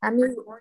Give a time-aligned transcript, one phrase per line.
[0.00, 0.58] Amigo.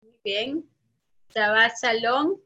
[0.00, 0.68] Muy bien.
[1.34, 2.38] Shabbat Shalom.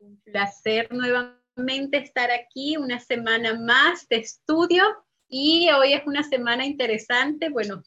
[0.00, 4.84] Un placer nuevamente estar aquí, una semana más de estudio
[5.28, 7.48] y hoy es una semana interesante.
[7.48, 7.82] Bueno,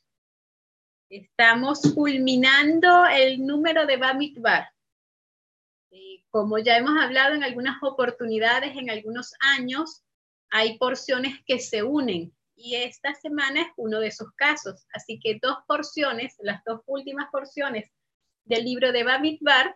[1.09, 3.97] estamos culminando el número de
[6.29, 10.03] Como ya hemos hablado en algunas oportunidades, en algunos años,
[10.49, 14.85] hay porciones que se unen y esta semana es uno de esos casos.
[14.93, 17.89] Así que dos porciones, las dos últimas porciones
[18.45, 19.75] del libro de Bamidbar,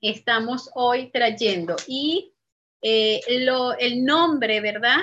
[0.00, 1.76] estamos hoy trayendo.
[1.86, 2.34] Y
[2.82, 4.98] eh, el nombre, ¿verdad?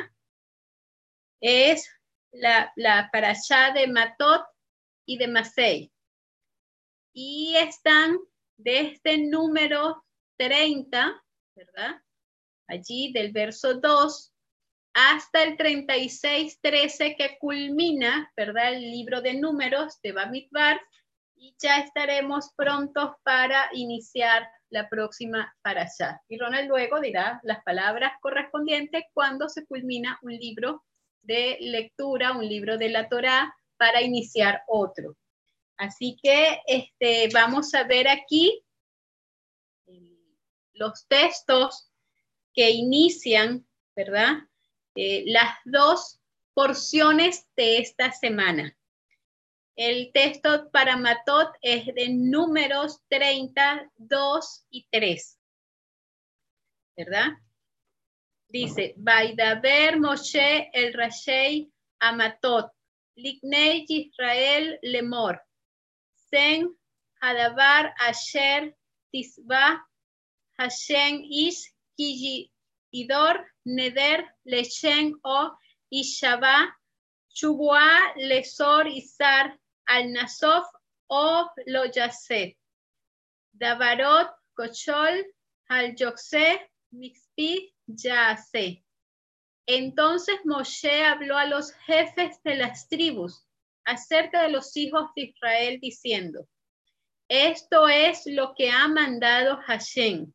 [1.42, 1.90] Es
[2.32, 4.46] la, la parashá de Matot
[5.06, 5.92] y de Masei.
[7.14, 8.18] Y están
[8.58, 10.05] de este número
[10.38, 11.24] 30,
[11.56, 12.02] ¿verdad?
[12.68, 14.34] Allí del verso 2
[14.94, 18.74] hasta el 36, 13 que culmina, ¿verdad?
[18.74, 20.80] El libro de números de Bamidbar
[21.36, 26.22] y ya estaremos prontos para iniciar la próxima allá.
[26.30, 30.84] Y Ronald luego dirá las palabras correspondientes cuando se culmina un libro
[31.22, 35.18] de lectura, un libro de la Torá, para iniciar otro.
[35.78, 38.65] Así que este, vamos a ver aquí
[40.76, 41.90] los textos
[42.54, 44.38] que inician, ¿verdad?
[44.96, 46.20] Eh, las dos
[46.54, 48.78] porciones de esta semana.
[49.76, 55.38] El texto para Matot es de números 30, 2 y 3.
[56.96, 57.32] ¿Verdad?
[58.48, 62.72] Dice, Vaidaber Moshe el Rashei Amatot,
[63.16, 65.42] Liknei Israel Lemor,
[66.30, 66.74] Sen
[67.20, 68.78] Hadabar Asher
[69.12, 69.86] Tisba
[70.58, 75.52] Hashem Ish Idor Neder Lechen O
[75.94, 76.68] Ishaba
[77.36, 80.66] Chubua Lesor Isar Al Nasof
[81.10, 82.56] O Lo Yaset
[83.62, 85.24] Davarot Kochol
[85.70, 86.60] Al Yokse
[86.94, 88.82] Mixpi Yase.
[89.68, 93.46] Entonces Moshe habló a los jefes de las tribus
[93.84, 96.48] acerca de los hijos de Israel diciendo,
[97.28, 100.32] esto es lo que ha mandado Hashem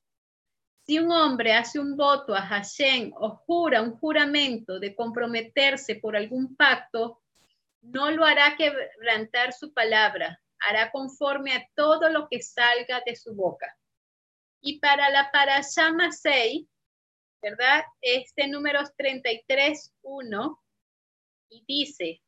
[0.86, 6.16] si un hombre hace un voto a Hashem o jura un juramento de comprometerse por
[6.16, 7.22] algún pacto,
[7.82, 13.34] no lo hará quebrantar su palabra, hará conforme a todo lo que salga de su
[13.34, 13.74] boca.
[14.60, 16.66] Y para la Parashama 6,
[17.42, 17.84] ¿verdad?
[18.02, 20.62] Este número 33, 1,
[21.50, 22.20] y dice,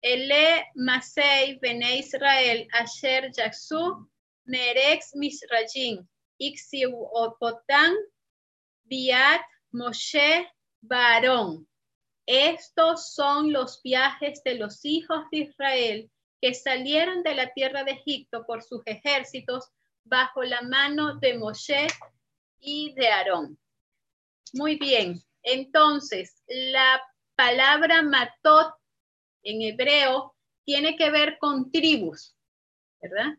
[0.00, 4.08] Ele Masei Bene Israel Asher Yaksu
[4.44, 6.06] Merex Misrajim
[6.38, 7.94] Ixiopotan,
[8.84, 9.42] Biat,
[9.72, 10.46] Moshe,
[10.80, 11.68] Barón.
[12.26, 16.10] Estos son los viajes de los hijos de Israel
[16.40, 19.70] que salieron de la tierra de Egipto por sus ejércitos
[20.04, 21.86] bajo la mano de Moshe
[22.60, 23.58] y de Aarón.
[24.52, 27.00] Muy bien, entonces la
[27.34, 28.74] palabra matot
[29.42, 32.36] en hebreo tiene que ver con tribus,
[33.00, 33.38] ¿verdad?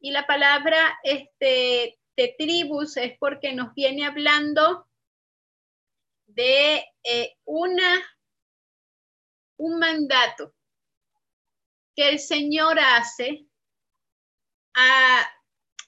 [0.00, 4.88] Y la palabra este, tribus es porque nos viene hablando
[6.26, 8.04] de eh, una,
[9.58, 10.52] un mandato
[11.94, 13.46] que el Señor hace.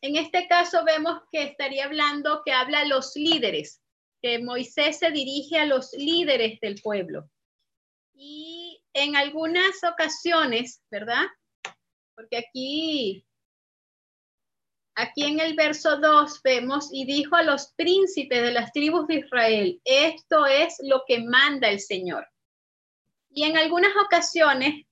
[0.02, 3.82] en este caso vemos que estaría hablando que habla a los líderes,
[4.22, 7.28] que Moisés se dirige a los líderes del pueblo.
[8.14, 11.26] Y en algunas ocasiones, ¿verdad?
[12.14, 13.26] Porque aquí
[15.00, 19.20] Aquí en el verso 2 vemos, y dijo a los príncipes de las tribus de
[19.20, 22.28] Israel, esto es lo que manda el Señor.
[23.30, 24.84] Y en algunas ocasiones,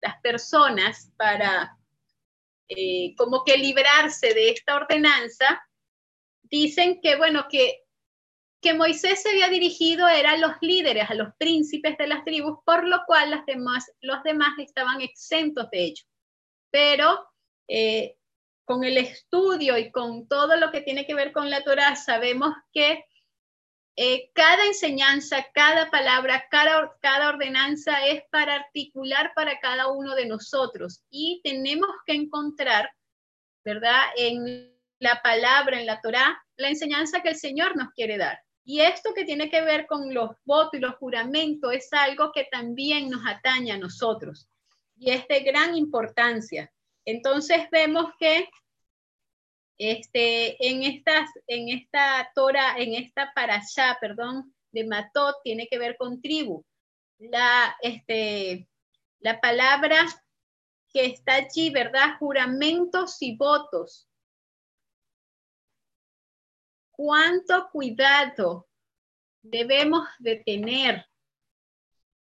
[0.00, 1.76] las personas, para
[2.68, 5.60] eh, como que librarse de esta ordenanza,
[6.42, 7.80] dicen que, bueno, que,
[8.62, 12.60] que Moisés se había dirigido era a los líderes, a los príncipes de las tribus,
[12.64, 16.04] por lo cual las demás, los demás estaban exentos de ello.
[16.70, 17.28] Pero
[17.66, 18.17] eh,
[18.68, 22.54] con el estudio y con todo lo que tiene que ver con la Torah, sabemos
[22.70, 23.02] que
[23.96, 31.02] eh, cada enseñanza, cada palabra, cada, ordenanza es para articular para cada uno de nosotros
[31.08, 32.92] y tenemos que encontrar,
[33.64, 34.02] ¿verdad?
[34.18, 38.38] En la palabra, en la Torah, la enseñanza que el Señor nos quiere dar.
[38.64, 42.46] Y esto que tiene que ver con los votos y los juramentos es algo que
[42.50, 44.46] también nos atañe a nosotros
[44.94, 46.70] y es de gran importancia.
[47.08, 48.50] Entonces vemos que
[49.78, 55.96] este, en, estas, en esta Torah, en esta parashá, perdón, de matot tiene que ver
[55.96, 56.62] con tribu.
[57.16, 58.68] La, este,
[59.20, 60.04] la palabra
[60.92, 62.18] que está allí, ¿verdad?
[62.18, 64.06] Juramentos y votos.
[66.90, 68.68] ¿Cuánto cuidado
[69.40, 71.06] debemos de tener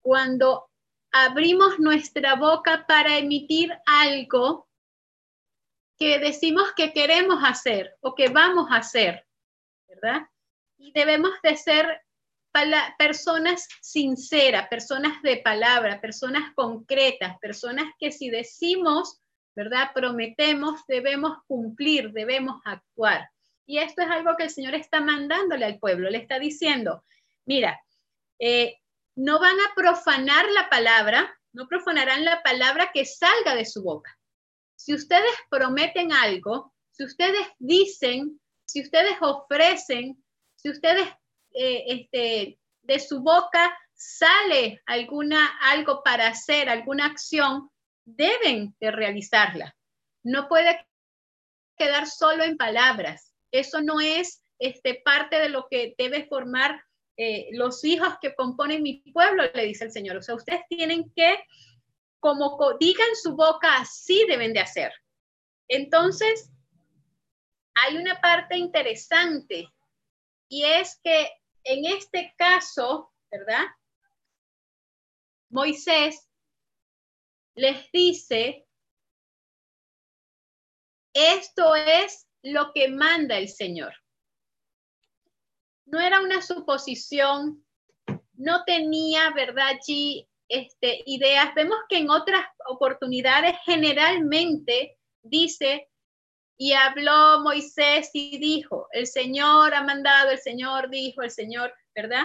[0.02, 0.68] cuando
[1.12, 4.65] abrimos nuestra boca para emitir algo
[5.98, 9.26] que decimos que queremos hacer o que vamos a hacer,
[9.88, 10.22] ¿verdad?
[10.78, 12.02] Y debemos de ser
[12.98, 19.20] personas sinceras, personas de palabra, personas concretas, personas que si decimos,
[19.54, 19.90] ¿verdad?
[19.94, 23.28] Prometemos, debemos cumplir, debemos actuar.
[23.66, 27.02] Y esto es algo que el Señor está mandándole al pueblo, le está diciendo,
[27.44, 27.80] mira,
[28.38, 28.76] eh,
[29.16, 34.15] no van a profanar la palabra, no profanarán la palabra que salga de su boca.
[34.76, 40.22] Si ustedes prometen algo, si ustedes dicen, si ustedes ofrecen,
[40.54, 41.08] si ustedes
[41.52, 47.70] eh, este, de su boca sale alguna algo para hacer, alguna acción,
[48.04, 49.76] deben de realizarla.
[50.22, 50.86] No puede
[51.76, 53.32] quedar solo en palabras.
[53.50, 56.82] Eso no es este, parte de lo que debe formar
[57.16, 60.16] eh, los hijos que componen mi pueblo, le dice el Señor.
[60.18, 61.38] O sea, ustedes tienen que,
[62.20, 64.92] como digan su boca, así deben de hacer.
[65.68, 66.50] Entonces,
[67.74, 69.68] hay una parte interesante
[70.48, 71.30] y es que
[71.64, 73.64] en este caso, ¿verdad?
[75.50, 76.28] Moisés
[77.54, 78.66] les dice,
[81.12, 83.94] esto es lo que manda el Señor
[85.86, 87.64] no era una suposición,
[88.34, 89.68] no tenía, ¿verdad?
[89.68, 91.54] Allí este, ideas.
[91.54, 95.88] Vemos que en otras oportunidades generalmente dice,
[96.58, 102.24] y habló Moisés y dijo, el Señor ha mandado, el Señor dijo, el Señor, ¿verdad?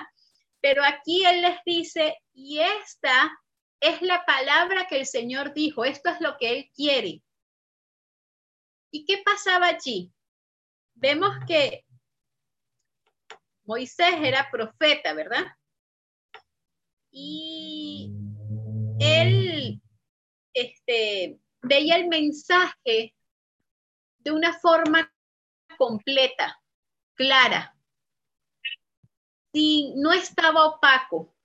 [0.62, 3.32] Pero aquí Él les dice, y esta
[3.82, 7.22] es la palabra que el Señor dijo, esto es lo que Él quiere.
[8.92, 10.12] ¿Y qué pasaba allí?
[10.94, 11.84] Vemos que
[13.64, 15.46] Moisés era profeta, ¿verdad?
[17.12, 18.12] Y
[19.00, 19.82] él
[20.54, 23.14] este, veía el mensaje
[24.20, 25.14] de una forma
[25.78, 26.60] completa,
[27.16, 27.76] clara,
[29.54, 31.36] y no estaba opaco.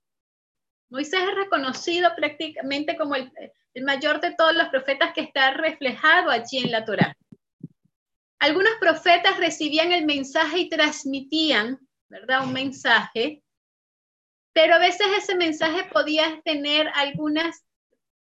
[0.88, 3.32] Moisés es reconocido prácticamente como el,
[3.74, 7.16] el, mayor de todos los profetas que está reflejado allí en la Torá.
[8.38, 12.44] Algunos profetas recibían el mensaje y transmitían ¿verdad?
[12.44, 13.42] Un mensaje,
[14.56, 17.62] pero a veces ese mensaje podía tener algunas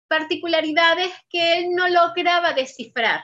[0.07, 3.23] particularidades que él no lograba descifrar.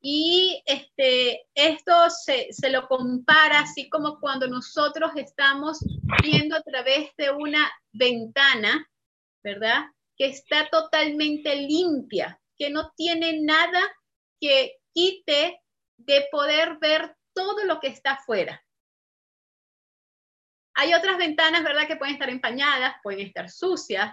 [0.00, 5.78] Y este, esto se, se, lo compara así como cuando nosotros estamos
[6.24, 8.84] viendo a través de una ventana,
[9.44, 9.84] ¿verdad?
[10.16, 13.80] Que está totalmente limpia, que no tiene nada
[14.40, 15.60] que quite
[15.98, 18.60] de poder ver todo lo que está afuera.
[20.74, 24.12] Hay otras ventanas, ¿verdad?, que pueden estar empañadas, pueden estar sucias,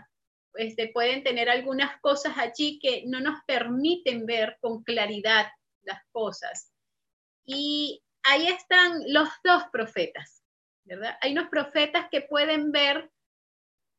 [0.55, 5.47] este, pueden tener algunas cosas allí que no nos permiten ver con claridad
[5.83, 6.71] las cosas.
[7.45, 10.43] Y ahí están los dos profetas,
[10.83, 11.17] ¿verdad?
[11.21, 13.09] Hay unos profetas que pueden ver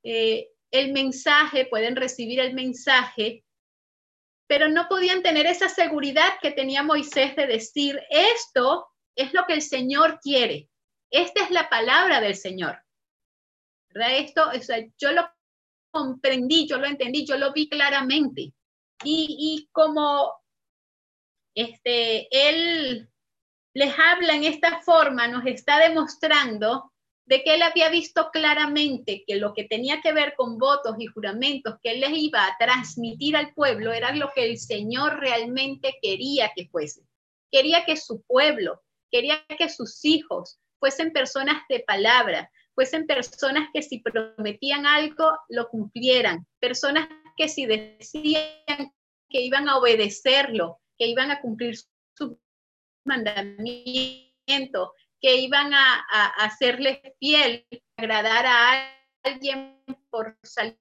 [0.03, 3.45] eh, el mensaje, pueden recibir el mensaje,
[4.47, 9.55] pero no podían tener esa seguridad que tenía Moisés de decir, esto es lo que
[9.55, 10.69] el Señor quiere.
[11.11, 12.79] Esta es la palabra del Señor.
[13.95, 14.51] Esto,
[14.97, 15.29] yo lo
[15.91, 18.53] comprendí, yo lo entendí, yo lo vi claramente.
[19.03, 20.33] Y, como
[21.55, 23.09] este, Él
[23.75, 26.93] les habla en esta forma, nos está demostrando
[27.25, 31.07] de que Él había visto claramente que lo que tenía que ver con votos y
[31.07, 35.97] juramentos que Él les iba a transmitir al pueblo era lo que el Señor realmente
[36.03, 37.03] quería que fuese.
[37.51, 43.83] Quería que su pueblo, Quería que sus hijos fuesen personas de palabra, fuesen personas que
[43.83, 48.93] si prometían algo, lo cumplieran, personas que si decían
[49.29, 51.77] que iban a obedecerlo, que iban a cumplir
[52.17, 52.41] su
[53.05, 60.79] mandamiento, que iban a, a, hacerle fiel, agradar a alguien por salir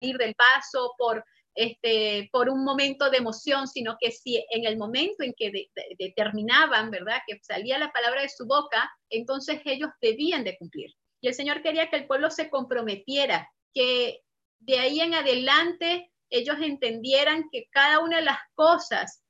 [0.00, 1.24] del paso, por
[1.58, 5.50] este, por un momento de emoción, sino que si en el momento en que
[5.98, 10.94] determinaban, ¿verdad?, que salía la palabra de su boca, entonces ellos debían de cumplir.
[11.20, 14.20] Y el Señor quería que el pueblo se comprometiera, que
[14.60, 19.24] de ahí en adelante ellos entendieran que cada una de las cosas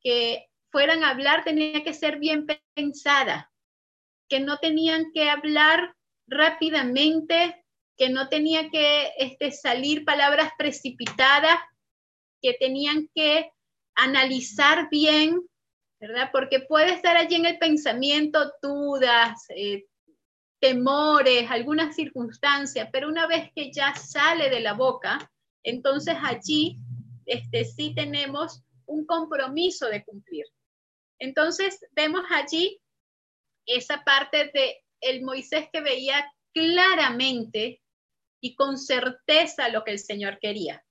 [0.00, 3.52] que fueran a hablar tenía que ser bien pensada,
[4.30, 5.94] que no tenían que hablar
[6.26, 7.62] rápidamente,
[7.98, 11.58] que no tenía que este, salir palabras precipitadas,
[12.44, 13.50] que tenían que
[13.94, 15.40] analizar bien,
[15.98, 16.28] ¿verdad?
[16.30, 19.86] Porque puede estar allí en el pensamiento dudas, eh,
[20.60, 25.32] temores, algunas circunstancias, pero una vez que ya sale de la boca,
[25.62, 26.76] entonces allí
[27.24, 30.44] este, sí tenemos un compromiso de cumplir.
[31.18, 32.78] Entonces vemos allí
[33.64, 37.80] esa parte de el Moisés que veía claramente
[38.42, 40.84] y con certeza lo que el Señor quería.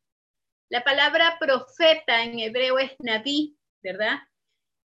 [0.74, 4.18] La palabra profeta en hebreo es naví, ¿verdad?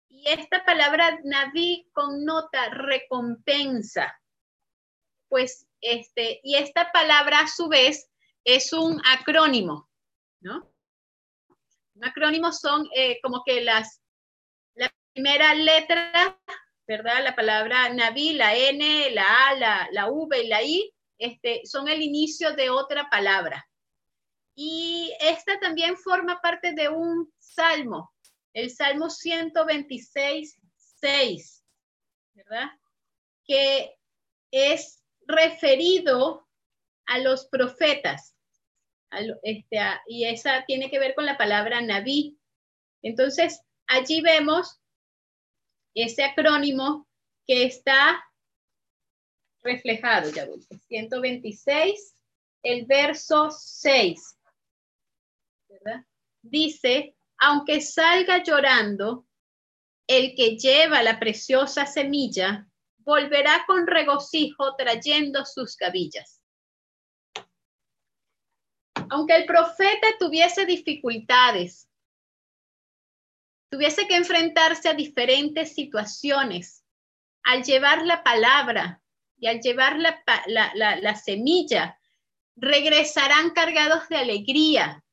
[0.09, 4.19] Y esta palabra naví connota recompensa.
[5.29, 8.11] Pues este, y esta palabra a su vez
[8.43, 9.91] es un acrónimo,
[10.41, 10.73] ¿no?
[11.95, 14.01] Un acrónimo son eh, como que las,
[14.77, 16.41] la primera letra,
[16.89, 17.23] ¿verdad?
[17.23, 21.87] La palabra Naví, la N, la A, la, la V y la I, este, son
[21.89, 23.69] el inicio de otra palabra.
[24.59, 28.13] Y esta también forma parte de un salmo,
[28.55, 31.65] el Salmo 126, 6,
[32.33, 32.71] ¿verdad?
[33.45, 33.95] Que
[34.51, 36.49] es referido
[37.07, 38.35] a los profetas.
[39.43, 42.39] Este, y esa tiene que ver con la palabra Naví.
[43.03, 44.81] Entonces, allí vemos
[45.95, 47.07] ese acrónimo
[47.47, 48.25] que está
[49.63, 50.47] reflejado, ya
[50.89, 52.15] 126,
[52.63, 54.36] el verso 6,
[56.43, 59.27] Dice, aunque salga llorando,
[60.07, 62.69] el que lleva la preciosa semilla
[62.99, 66.43] volverá con regocijo trayendo sus gavillas.
[69.11, 71.89] Aunque el profeta tuviese dificultades,
[73.71, 76.85] tuviese que enfrentarse a diferentes situaciones,
[77.45, 79.03] al llevar la palabra
[79.39, 81.99] y al llevar la, semilla,
[82.57, 85.05] regresarán cargados de alegría,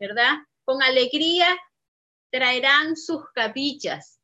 [0.00, 0.38] ¿verdad?
[0.64, 1.56] Con alegría
[2.32, 4.18] traerán sus gavillas.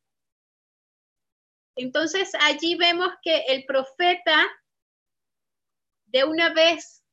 [1.76, 4.48] Entonces allí vemos que el profeta
[6.06, 7.04] de una vez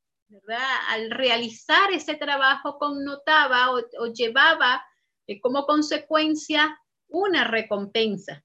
[0.87, 4.83] al realizar ese trabajo connotaba o, llevaba
[5.27, 8.43] eh, como consecuencia una recompensa.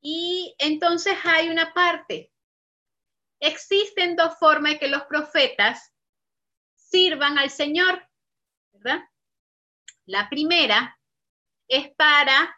[0.00, 2.32] Y entonces hay una parte.
[3.40, 5.91] Existen dos formas que los profetas
[6.92, 8.06] sirvan al Señor,
[8.72, 9.00] ¿verdad?
[10.06, 10.96] La primera
[11.66, 12.54] es para,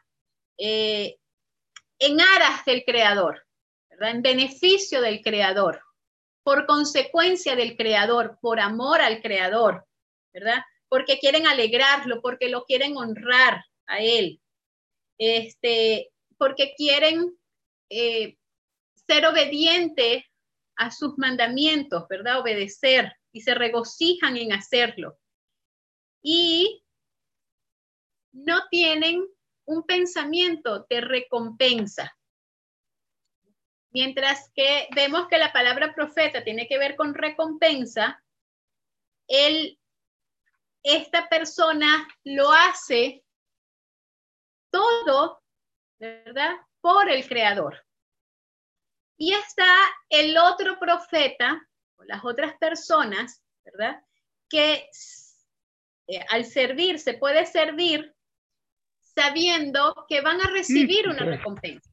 [0.59, 1.17] eh,
[1.99, 3.47] en aras del Creador.
[4.01, 5.81] En beneficio del Creador
[6.45, 9.87] por consecuencia del creador, por amor al creador,
[10.33, 10.63] ¿verdad?
[10.89, 14.41] Porque quieren alegrarlo, porque lo quieren honrar a él,
[15.19, 17.37] este, porque quieren
[17.89, 18.37] eh,
[19.09, 20.31] ser obediente
[20.77, 22.41] a sus mandamientos, ¿verdad?
[22.41, 25.19] Obedecer y se regocijan en hacerlo.
[26.23, 26.83] Y
[28.33, 29.27] no tienen
[29.67, 32.17] un pensamiento de recompensa,
[33.95, 38.21] Mientras que vemos que la palabra profeta tiene que ver con recompensa,
[39.29, 39.79] él,
[40.83, 43.25] esta persona lo hace
[44.73, 45.41] todo,
[46.01, 46.57] ¿verdad?
[46.81, 47.87] Por el creador.
[49.17, 49.73] Y está
[50.09, 51.65] el otro profeta,
[52.07, 54.03] las otras personas, ¿verdad?
[54.49, 54.89] Que
[56.07, 58.15] eh, al servir, se puede servir
[59.01, 61.91] sabiendo que van a recibir una recompensa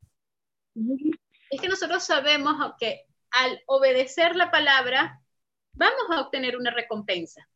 [1.51, 5.21] es que nosotros sabemos que al obedecer la palabra
[5.73, 7.47] vamos a obtener una recompensa.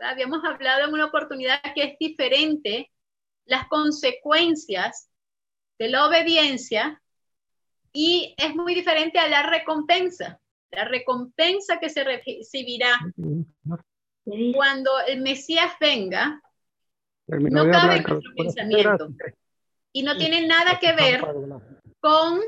[0.00, 2.90] Habíamos hablado en una oportunidad que es diferente
[3.44, 5.10] las consecuencias
[5.78, 7.00] de la obediencia
[7.92, 10.40] y es muy diferente a la recompensa.
[10.74, 12.98] La recompensa que se recibirá
[14.54, 16.42] cuando el Mesías venga
[17.26, 19.08] no cabe en nuestro pensamiento.
[19.92, 21.22] Y no tiene nada que ver
[22.00, 22.40] con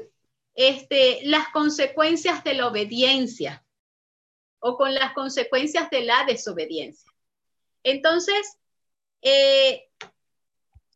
[0.54, 3.64] este, las consecuencias de la obediencia
[4.58, 7.10] o con las consecuencias de la desobediencia.
[7.82, 8.58] Entonces,
[9.22, 9.84] eh,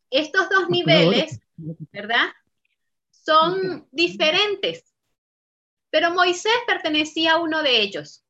[0.09, 2.27] estos dos niveles, ¿verdad?
[3.11, 4.90] Son diferentes,
[5.91, 8.25] pero Moisés pertenecía a uno de ellos.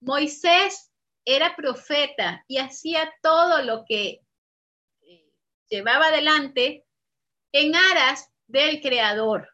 [0.00, 0.90] Moisés
[1.24, 4.20] era profeta y hacía todo lo que
[5.02, 5.32] eh,
[5.68, 6.86] llevaba adelante
[7.52, 9.48] en aras del Creador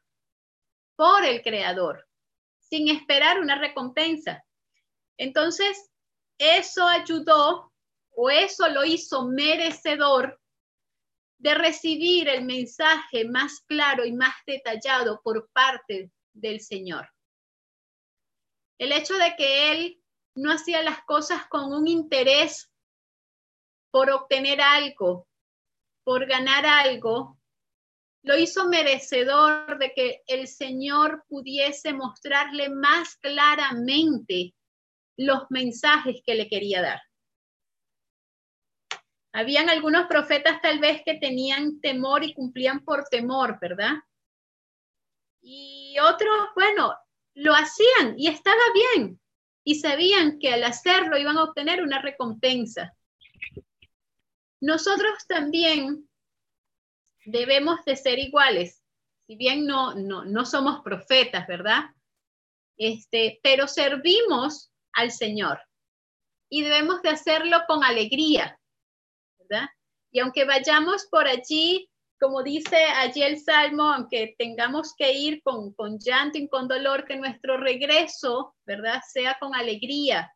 [0.97, 2.07] por el creador,
[2.59, 4.45] sin esperar una recompensa.
[5.17, 5.91] Entonces,
[6.37, 7.73] eso ayudó
[8.11, 10.39] o eso lo hizo merecedor
[11.39, 17.09] de recibir el mensaje más claro y más detallado por parte del Señor.
[18.81, 20.03] El hecho de que él
[20.35, 22.73] no hacía las cosas con un interés
[23.91, 25.29] por obtener algo,
[26.03, 27.39] por ganar algo,
[28.23, 34.55] lo hizo merecedor de que el Señor pudiese mostrarle más claramente
[35.19, 37.03] los mensajes que le quería dar.
[39.35, 43.97] Habían algunos profetas tal vez que tenían temor y cumplían por temor, ¿verdad?
[45.43, 46.95] Y otros, bueno,
[47.41, 49.19] lo hacían y estaba bien
[49.65, 52.95] y sabían que al hacerlo iban a obtener una recompensa.
[54.61, 56.07] Nosotros también
[57.25, 58.83] debemos de ser iguales,
[59.27, 61.85] si bien no, no, no somos profetas, ¿verdad?
[62.77, 65.61] Este, pero servimos al Señor
[66.51, 68.61] y debemos de hacerlo con alegría,
[69.39, 69.69] ¿verdad?
[70.11, 71.90] Y aunque vayamos por allí,
[72.21, 77.07] como dice allí el Salmo, aunque tengamos que ir con, con llanto y con dolor,
[77.07, 79.01] que nuestro regreso, ¿verdad?
[79.11, 80.31] Sea con alegría,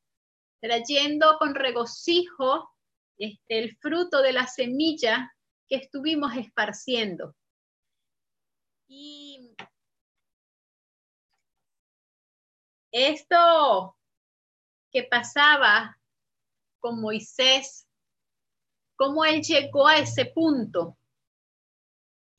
[0.60, 2.70] trayendo con regocijo
[3.18, 5.30] este, el fruto de la semilla
[5.68, 7.36] que estuvimos esparciendo.
[8.88, 9.54] Y
[12.90, 13.96] esto
[14.90, 15.98] que pasaba
[16.78, 17.86] con Moisés,
[18.96, 20.96] cómo él llegó a ese punto,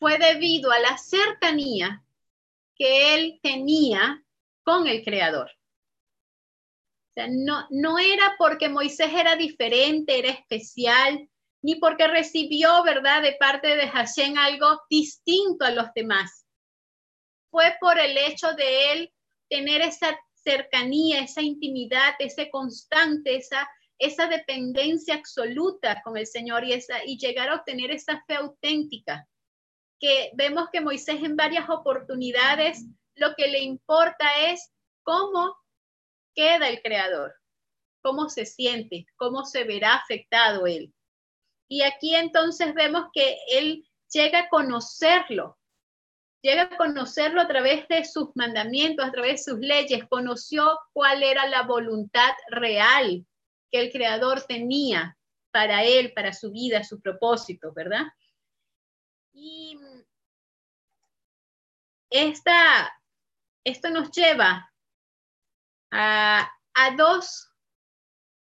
[0.05, 2.03] fue debido a la cercanía
[2.75, 4.23] que él tenía
[4.63, 5.49] con el Creador.
[5.49, 11.27] O sea, no, no era porque Moisés era diferente, era especial,
[11.63, 16.45] ni porque recibió, ¿verdad?, de parte de Hashem algo distinto a los demás.
[17.49, 19.13] Fue por el hecho de él
[19.49, 26.73] tener esa cercanía, esa intimidad, ese constante, esa, esa dependencia absoluta con el Señor y,
[26.73, 29.27] esa, y llegar a obtener esa fe auténtica.
[29.99, 32.85] Que vemos que Moisés en varias oportunidades
[33.15, 34.71] lo que le importa es
[35.03, 35.55] cómo
[36.33, 37.33] queda el Creador,
[38.01, 40.93] cómo se siente, cómo se verá afectado él.
[41.67, 45.57] Y aquí entonces vemos que él llega a conocerlo,
[46.41, 51.23] llega a conocerlo a través de sus mandamientos, a través de sus leyes, conoció cuál
[51.23, 53.25] era la voluntad real
[53.71, 55.17] que el Creador tenía
[55.51, 58.03] para él, para su vida, su propósito, ¿verdad?
[59.37, 59.77] Y
[62.09, 62.89] esta,
[63.65, 64.73] esto nos lleva
[65.91, 67.49] a, a dos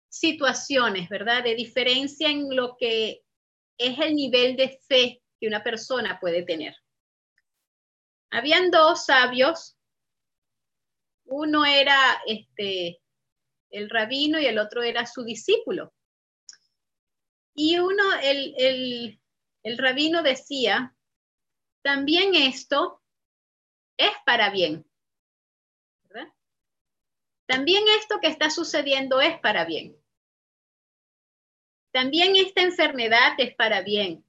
[0.10, 1.44] situaciones, ¿verdad?
[1.44, 3.22] De diferencia en lo que
[3.78, 6.76] es el nivel de fe que una persona puede tener.
[8.32, 9.78] Habían dos sabios,
[11.26, 13.00] uno era este,
[13.70, 15.94] el rabino y el otro era su discípulo.
[17.54, 19.22] Y uno, el, el,
[19.64, 20.96] el rabino decía,
[21.82, 23.02] también esto
[23.98, 24.86] es para bien.
[27.46, 29.98] También esto que está sucediendo es para bien.
[31.92, 34.24] También esta enfermedad es para bien.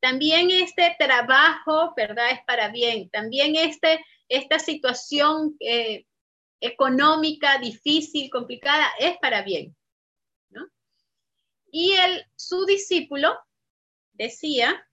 [0.00, 2.30] También este trabajo, ¿verdad?
[2.30, 3.10] Es para bien.
[3.10, 6.06] También este, esta situación eh,
[6.60, 9.76] económica difícil, complicada, es para bien.
[11.70, 13.38] Y el, su discípulo
[14.16, 14.88] decía,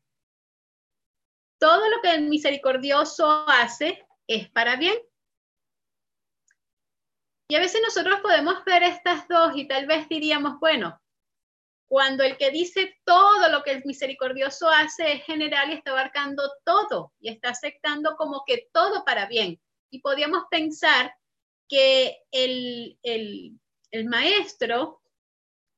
[1.60, 4.98] todo lo que el misericordioso hace es para bien.
[7.48, 11.00] Y a veces nosotros podemos ver estas dos y tal vez diríamos, bueno,
[11.88, 16.42] cuando el que dice todo lo que el misericordioso hace es general y está abarcando
[16.66, 19.62] todo y está aceptando como que todo para bien.
[19.92, 21.16] Y podríamos pensar
[21.70, 23.60] que el, el,
[23.92, 25.02] el maestro,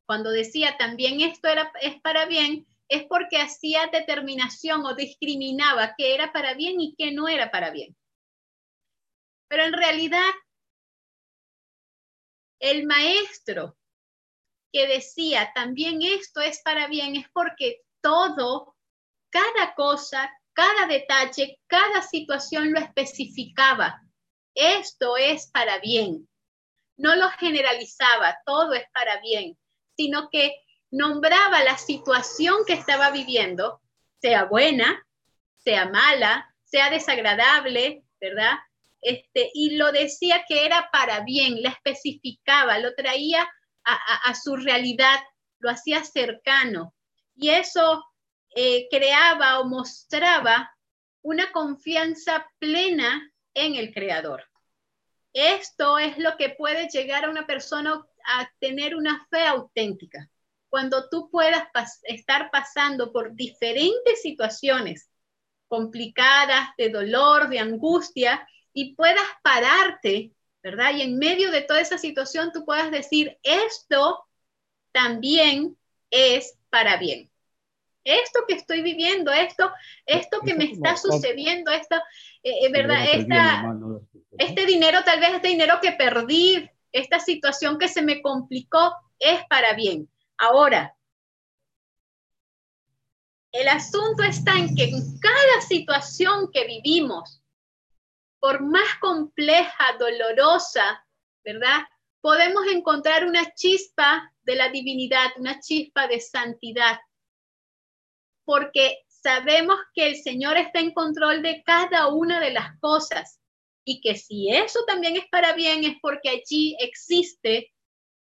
[0.06, 6.14] cuando decía también esto era, es para bien, es porque hacía determinación o discriminaba qué
[6.14, 7.96] era para bien y qué no era para bien.
[9.48, 10.32] Pero en realidad,
[12.60, 13.78] el maestro
[14.72, 18.76] que decía también esto es para bien, es porque todo,
[19.30, 24.02] cada cosa, cada detalle, cada situación lo especificaba.
[24.54, 26.28] Esto es para bien.
[26.98, 29.58] No lo generalizaba, todo es para bien,
[29.98, 30.65] sino que
[30.96, 33.82] nombraba la situación que estaba viviendo,
[34.22, 35.06] sea buena,
[35.58, 38.54] sea mala, sea desagradable, ¿verdad?
[39.02, 43.46] Este, y lo decía que era para bien, la especificaba, lo traía
[43.84, 45.20] a, su realidad,
[45.60, 46.96] lo hacía cercano.
[47.36, 48.04] Y eso
[48.56, 50.74] eh, creaba o mostraba
[51.22, 54.46] una confianza plena en el Creador.
[55.34, 60.30] Esto es lo que puede llegar a una persona a tener una fe auténtica,
[60.76, 61.64] cuando tú puedas
[62.04, 65.10] estar pasando por diferentes situaciones
[65.70, 70.94] complicadas, de dolor, de angustia, y puedas pararte, ¿verdad?
[70.94, 74.26] Y en medio de toda esa situación tú puedas decir, esto
[74.92, 75.78] también
[76.12, 77.32] es para bien.
[78.04, 79.72] Esto que estoy viviendo, esto,
[80.06, 81.96] esto que me está sucediendo, esto,
[82.44, 82.98] eh, eh, ¿verdad?
[84.38, 89.40] este dinero, tal vez este dinero que perdí, esta situación que se me complicó, es
[89.48, 90.10] para bien.
[90.38, 90.96] Ahora,
[93.52, 97.42] el asunto está en que en cada situación que vivimos,
[98.40, 101.08] por más compleja, dolorosa,
[101.44, 101.80] ¿verdad?
[102.20, 107.00] Podemos encontrar una chispa de la divinidad, una chispa de santidad,
[108.44, 113.40] porque sabemos que el Señor está en control de cada una de las cosas
[113.86, 117.72] y que si eso también es para bien es porque allí existe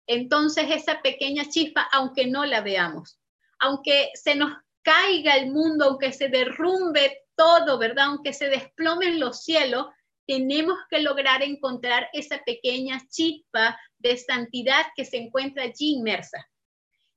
[0.08, 3.20] entonces esa pequeña chispa, aunque no la veamos,
[3.60, 8.06] aunque se nos caiga el mundo, aunque se derrumbe todo, ¿verdad?
[8.06, 9.88] Aunque se desplomen los cielos,
[10.26, 16.48] tenemos que lograr encontrar esa pequeña chispa de santidad que se encuentra allí inmersa.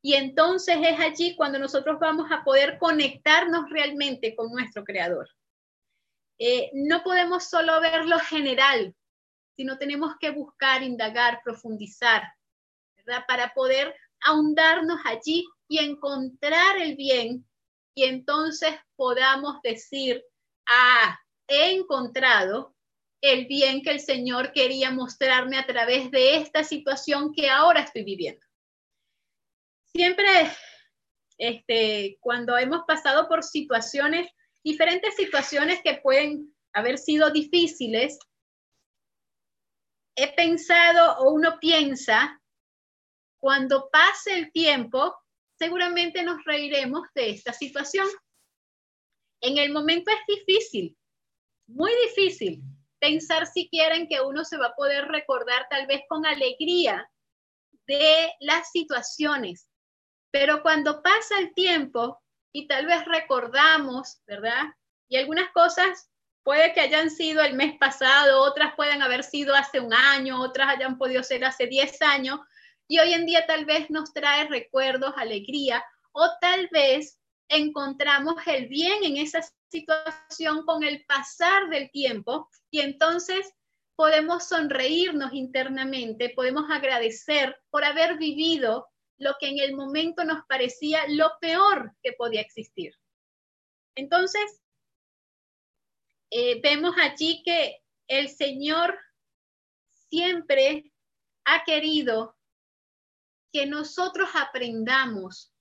[0.02, 5.28] Y entonces es allí cuando nosotros vamos a poder conectarnos realmente con nuestro Creador.
[6.38, 8.94] Eh, no podemos solo ver lo general,
[9.56, 12.22] sino tenemos que buscar, indagar, profundizar,
[13.26, 17.46] Para poder ahondarnos allí y encontrar el bien
[17.94, 20.24] y entonces podamos decir,
[20.68, 21.18] ah,
[21.48, 22.74] he encontrado
[23.20, 28.04] el bien que el Señor quería mostrarme a través de esta situación que ahora estoy
[28.04, 28.40] viviendo.
[29.92, 30.26] Siempre,
[31.36, 34.30] este, cuando hemos pasado por situaciones,
[34.62, 38.18] diferentes situaciones que pueden haber sido difíciles,
[40.16, 42.39] he pensado o uno piensa,
[43.40, 45.16] cuando pase el tiempo,
[45.58, 48.06] seguramente nos reiremos de esta situación.
[49.40, 50.96] En el momento es difícil,
[51.66, 52.62] muy difícil,
[52.98, 57.10] pensar si quieren que uno se va a poder recordar tal vez con alegría
[57.86, 59.68] de las situaciones.
[60.30, 62.22] Pero cuando pasa el tiempo
[62.52, 64.64] y tal vez recordamos, ¿verdad?
[65.08, 66.10] Y algunas cosas
[66.42, 70.68] puede que hayan sido el mes pasado, otras pueden haber sido hace un año, otras
[70.68, 72.40] hayan podido ser hace 10 años,
[72.90, 78.66] y hoy en día tal vez nos trae recuerdos, alegría, o tal vez encontramos el
[78.66, 83.54] bien en esa situación con el pasar del tiempo y entonces
[83.94, 91.04] podemos sonreírnos internamente, podemos agradecer por haber vivido lo que en el momento nos parecía
[91.10, 92.92] lo peor que podía existir.
[93.94, 94.62] Entonces,
[96.30, 98.98] eh, vemos allí que el Señor
[100.08, 100.90] siempre
[101.44, 102.34] ha querido
[103.52, 105.52] que nosotros aprendamos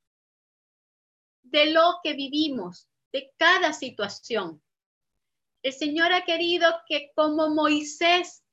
[1.44, 4.62] de lo que vivimos, de cada situación.
[5.64, 8.44] El Señor ha querido que como Moisés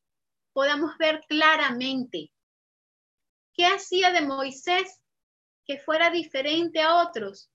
[0.52, 2.32] podamos ver claramente
[3.52, 5.00] qué hacía de Moisés
[5.66, 7.50] que fuera diferente a otros,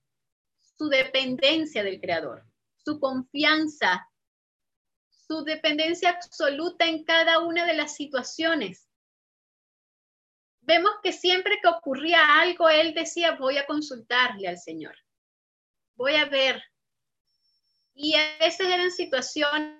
[0.60, 2.44] su dependencia del Creador,
[2.76, 4.08] su confianza,
[5.10, 8.88] su dependencia absoluta en cada una de las situaciones.
[10.62, 14.96] Vemos que siempre que ocurría algo, él decía, voy a consultarle al Señor
[16.02, 16.62] voy a ver.
[17.94, 19.76] Y a veces eran situaciones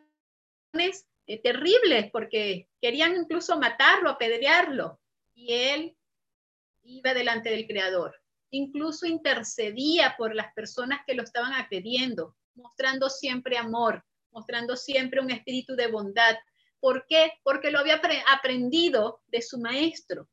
[1.26, 5.00] eh, terribles porque querían incluso matarlo, apedrearlo.
[5.34, 5.96] Y él
[6.82, 8.14] iba delante del Creador.
[8.50, 15.30] Incluso intercedía por las personas que lo estaban agrediendo, mostrando siempre amor, mostrando siempre un
[15.30, 16.36] espíritu de bondad.
[16.78, 17.32] ¿Por qué?
[17.42, 20.28] Porque lo había aprendido de su maestro.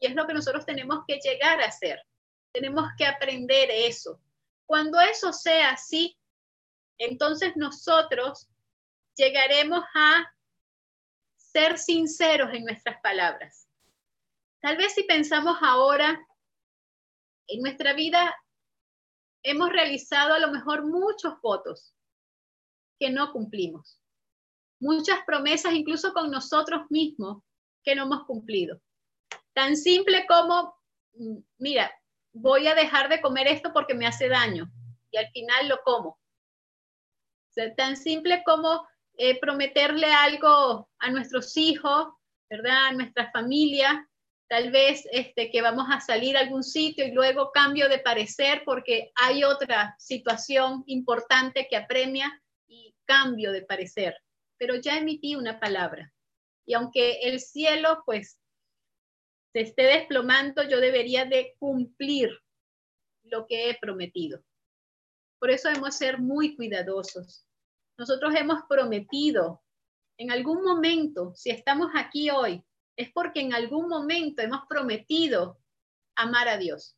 [0.00, 2.00] Y es lo que nosotros tenemos que llegar a hacer.
[2.52, 4.20] Tenemos que aprender eso.
[4.66, 6.16] Cuando eso sea así,
[6.98, 8.48] entonces nosotros
[9.16, 10.26] llegaremos a
[11.36, 13.68] ser sinceros en nuestras palabras.
[14.60, 16.26] Tal vez si pensamos ahora,
[17.46, 18.34] en nuestra vida
[19.42, 21.94] hemos realizado a lo mejor muchos votos
[22.98, 24.00] que no cumplimos,
[24.80, 27.42] muchas promesas incluso con nosotros mismos
[27.84, 28.80] que no hemos cumplido.
[29.58, 30.72] Tan simple como,
[31.14, 31.92] mm, mira,
[32.32, 34.70] voy a dejar de comer esto porque me hace daño
[35.10, 36.16] y al final lo como.
[37.76, 42.06] tan simple como eh, prometerle algo a nuestros hijos,
[42.48, 42.86] ¿verdad?
[42.86, 44.08] A nuestra familia,
[44.48, 48.62] tal vez este, que vamos a salir a algún sitio y luego cambio de parecer
[48.64, 52.30] porque hay otra situación importante que apremia
[52.68, 54.16] y cambio de parecer.
[54.56, 56.12] Pero ya emití una palabra.
[56.64, 58.38] Y aunque el cielo pues
[59.60, 62.30] esté desplomando, yo debería de cumplir
[63.24, 64.42] lo que he prometido.
[65.38, 67.46] Por eso debemos ser muy cuidadosos.
[67.96, 69.62] Nosotros hemos prometido
[70.18, 72.64] en algún momento, si estamos aquí hoy,
[72.96, 75.60] es porque en algún momento hemos prometido
[76.16, 76.96] amar a Dios.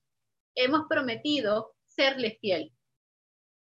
[0.55, 2.73] Hemos prometido serle fiel.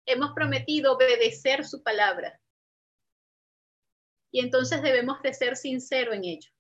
[0.06, 2.38] Hemos prometido obedecer su palabra.
[4.30, 6.50] Y entonces debemos de ser sinceros en ello.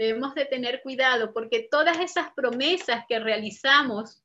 [0.00, 4.24] Debemos de tener cuidado porque todas esas promesas que realizamos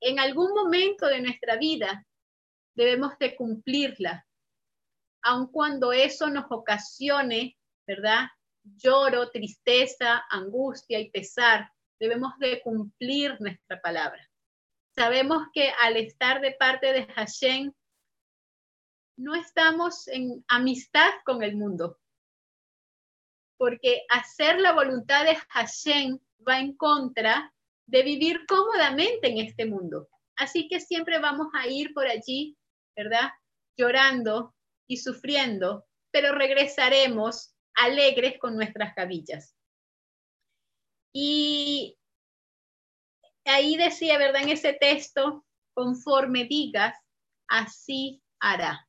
[0.00, 2.06] en algún momento de nuestra vida
[2.76, 4.24] debemos de cumplirlas,
[5.22, 8.28] aun cuando eso nos ocasione, ¿verdad?
[8.62, 14.24] Lloro, tristeza, angustia y pesar, debemos de cumplir nuestra palabra.
[14.94, 17.72] Sabemos que al estar de parte de Hashem,
[19.16, 21.98] no estamos en amistad con el mundo,
[23.60, 26.18] porque hacer la voluntad de Hashem
[26.48, 27.52] va en contra
[27.84, 30.08] de vivir cómodamente en este mundo.
[30.36, 32.56] Así que siempre vamos a ir por allí,
[32.96, 33.28] ¿verdad?
[33.76, 34.54] Llorando
[34.88, 39.54] y sufriendo, pero regresaremos alegres con nuestras cabillas.
[41.12, 41.98] Y
[43.44, 44.40] ahí decía, ¿verdad?
[44.40, 45.44] En ese texto,
[45.74, 46.96] conforme digas,
[47.46, 48.88] así hará.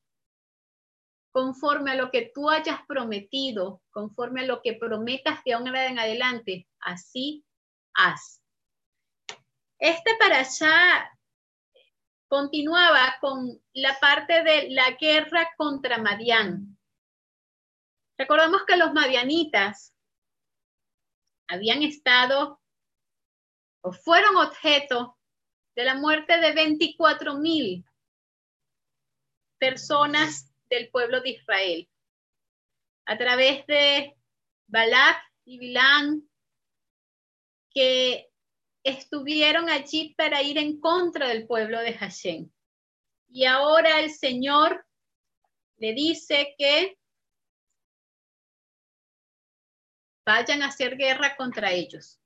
[1.32, 6.00] Conforme a lo que tú hayas prometido, conforme a lo que prometas de ahora en
[6.00, 7.46] adelante, así
[7.94, 8.42] haz.
[9.80, 11.10] Este para allá
[12.28, 16.78] continuaba con la parte de la guerra contra Madián.
[18.18, 19.96] Recordamos que los madianitas
[21.48, 22.62] habían estado
[23.82, 25.18] o fueron objeto
[25.76, 27.86] de la muerte de 24 mil
[29.58, 31.88] personas del pueblo de Israel
[33.06, 34.16] a través de
[34.68, 36.28] Balak y Bilán
[37.70, 38.30] que
[38.84, 42.50] estuvieron allí para ir en contra del pueblo de Hashem.
[43.30, 44.86] Y ahora el Señor
[45.78, 46.98] le dice que
[50.26, 52.20] vayan a hacer guerra contra ellos.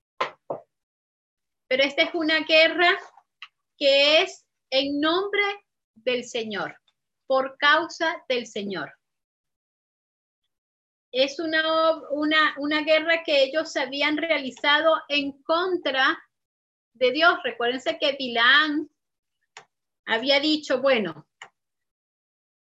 [1.68, 2.98] Pero esta es una guerra
[3.78, 5.44] que es en nombre
[5.96, 6.80] del Señor,
[7.28, 8.94] por causa del Señor.
[11.12, 16.18] Es una, una, una guerra que ellos habían realizado en contra
[16.94, 17.40] de Dios.
[17.44, 18.90] Recuérdense que Bilán
[20.06, 21.28] había dicho, bueno,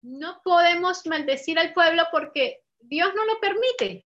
[0.02, 4.06] no podemos maldecir al pueblo porque Dios no lo permite.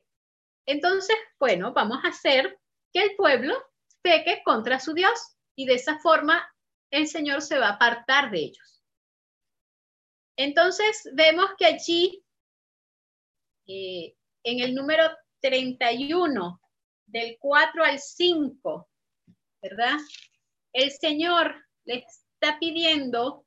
[0.66, 2.60] Entonces, bueno, vamos a hacer
[2.94, 3.56] que el pueblo
[4.02, 6.48] peque contra su Dios y de esa forma
[6.92, 8.79] el Señor se va a apartar de ellos.
[10.42, 12.24] Entonces, vemos que allí,
[13.68, 15.04] eh, en el número
[15.42, 16.62] 31,
[17.06, 18.90] del 4 al 5,
[19.62, 19.98] ¿verdad?
[20.72, 23.46] El Señor le está pidiendo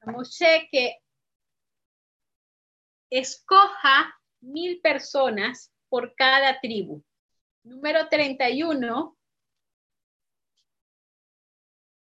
[0.00, 0.98] a Moshe que
[3.08, 7.00] escoja mil personas por cada tribu.
[7.62, 9.16] Número 31,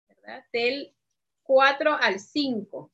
[0.07, 0.43] ¿verdad?
[0.51, 0.95] Del
[1.43, 2.91] 4 al 5.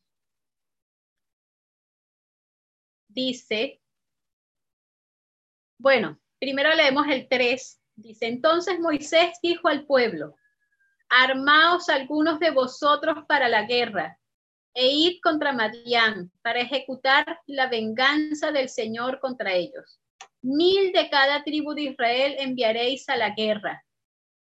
[3.14, 3.82] Dice,
[5.78, 10.36] bueno, primero leemos el 3 Dice, entonces Moisés dijo al pueblo,
[11.10, 14.18] armaos algunos de vosotros para la guerra
[14.74, 20.00] e id contra Madián para ejecutar la venganza del Señor contra ellos.
[20.42, 23.86] Mil de cada tribu de Israel enviaréis a la guerra.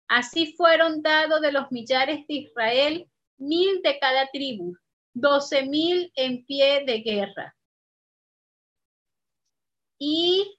[0.06, 4.76] Así fueron dados de los millares de Israel, mil de cada tribu,
[5.12, 7.56] doce mil en pie de guerra.
[9.98, 10.58] Y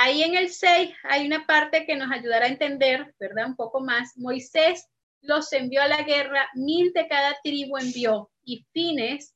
[0.00, 3.46] Ahí en el 6 hay una parte que nos ayudará a entender, ¿verdad?
[3.46, 4.16] Un poco más.
[4.16, 4.86] Moisés
[5.22, 9.34] los envió a la guerra, mil de cada tribu envió, y Fines,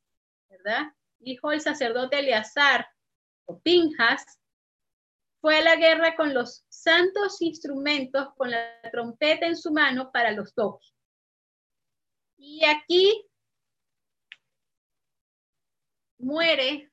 [0.49, 0.93] ¿verdad?
[1.19, 2.87] Dijo el sacerdote Eleazar
[3.47, 4.25] o Pinjas,
[5.41, 10.31] fue a la guerra con los santos instrumentos, con la trompeta en su mano para
[10.31, 10.95] los toques.
[12.37, 13.29] Y aquí
[16.19, 16.92] muere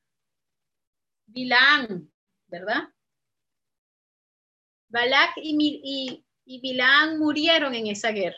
[1.32, 2.12] Bilaam,
[2.48, 2.90] ¿verdad?
[4.90, 8.38] Balak y, y, Bilaam murieron en esa guerra.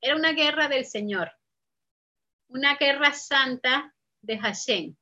[0.00, 1.30] Era una guerra del Señor,
[2.48, 4.96] una guerra santa de Hashem,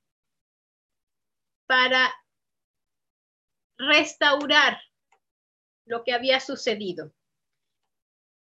[1.67, 2.13] para
[3.79, 4.81] restaurar
[5.85, 7.15] lo que había sucedido.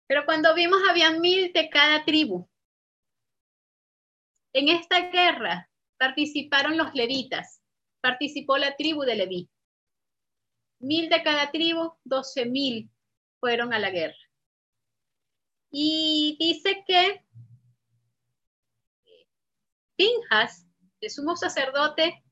[0.08, 2.50] Pero cuando vimos había mil de cada tribu.
[4.54, 7.62] En esta guerra participaron los levitas,
[8.06, 9.50] participó la tribu de Leví
[10.86, 12.92] mil de cada tribu, doce mil
[13.40, 14.18] fueron a la guerra.
[15.72, 17.26] Y dice que
[19.98, 20.68] Pinjas,
[21.02, 22.24] el sumo sacerdote,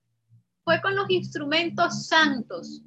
[0.64, 2.82] fue con los instrumentos santos.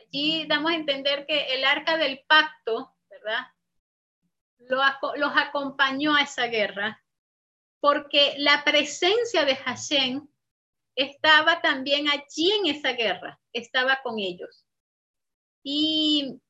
[0.00, 3.46] Allí damos a entender que el arca del pacto, ¿verdad?
[5.16, 7.00] los acompañó a esa guerra,
[7.80, 10.26] porque la presencia de Hashem
[10.96, 14.64] estaba también allí en esa guerra, estaba con ellos.
[15.62, 16.40] Y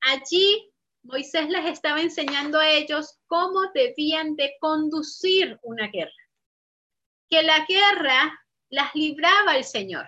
[0.00, 6.12] allí Moisés les estaba enseñando a ellos cómo debían de conducir una guerra.
[7.30, 10.06] Que la guerra las libraba el Señor.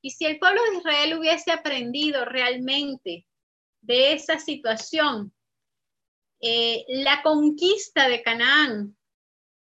[0.00, 3.26] Y si el pueblo de Israel hubiese aprendido realmente
[3.80, 5.32] de esa situación,
[6.40, 8.96] eh, la conquista de Canaán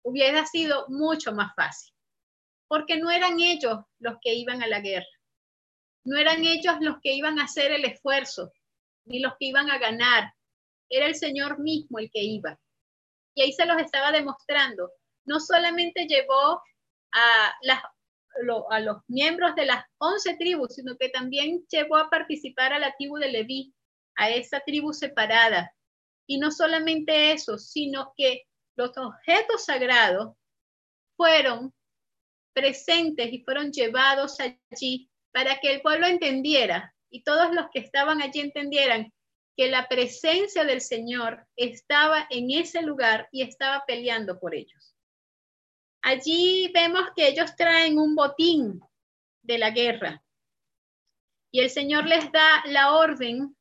[0.01, 1.93] hubiera sido mucho más fácil,
[2.69, 5.07] porque no eran ellos los que iban a la guerra,
[6.05, 8.53] no eran ellos los que iban a hacer el esfuerzo,
[9.05, 10.31] ni los que iban a ganar,
[10.89, 12.57] era el Señor mismo el que iba.
[13.35, 14.91] Y ahí se los estaba demostrando.
[15.25, 16.61] No solamente llevó
[17.11, 17.53] a,
[18.81, 23.17] los miembros de las once tribus, sino que también llevó a participar a la tribu
[23.17, 23.73] de Leví,
[24.15, 25.73] a esa tribu separada,
[26.27, 28.43] y no solamente eso, sino que
[28.75, 30.35] los objetos sagrados
[31.17, 31.73] fueron
[32.53, 38.21] presentes y fueron llevados allí para que el pueblo entendiera y todos los que estaban
[38.21, 39.13] allí entendieran
[39.55, 44.95] que la presencia del Señor estaba en ese lugar y estaba peleando por ellos.
[46.01, 48.81] Allí vemos que ellos traen un botín
[49.41, 50.23] de la guerra
[51.51, 53.55] y el Señor les da la orden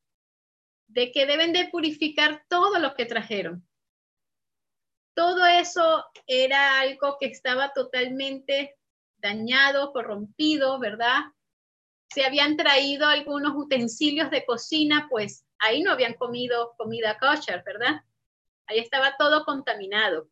[0.87, 3.67] de que deben de purificar todo lo que trajeron.
[5.15, 8.78] Todo eso era algo que estaba totalmente
[9.21, 11.19] dañado, corrompido, ¿verdad?
[12.09, 18.01] Se habían traído algunos utensilios de cocina, pues ahí no habían comido comida kosher, ¿verdad?
[18.67, 20.29] Ahí estaba todo contaminado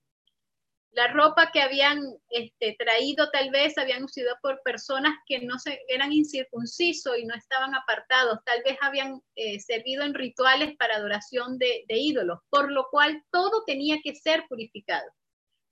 [0.98, 5.80] la ropa que habían este, traído tal vez habían sido por personas que no se,
[5.88, 11.60] eran incircuncisos y no estaban apartados, tal vez habían eh, servido en rituales para adoración
[11.60, 15.08] de, de ídolos, por lo cual todo tenía que ser purificado.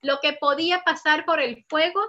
[0.00, 2.00] Lo que podía pasar por el fuego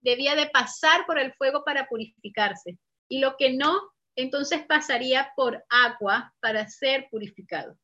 [0.00, 5.64] debía de pasar por el fuego para purificarse y lo que no, entonces pasaría por
[5.68, 7.78] agua para ser purificado.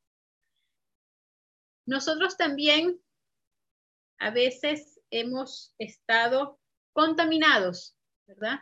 [1.87, 3.01] Nosotros también
[4.19, 6.59] a veces hemos estado
[6.93, 8.61] contaminados, ¿verdad?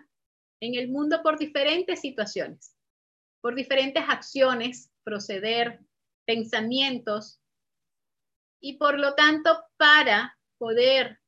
[0.61, 2.77] En el mundo por diferentes situaciones,
[3.41, 5.81] por diferentes acciones, proceder,
[6.27, 7.41] pensamientos,
[8.65, 11.21] y por lo tanto, para poder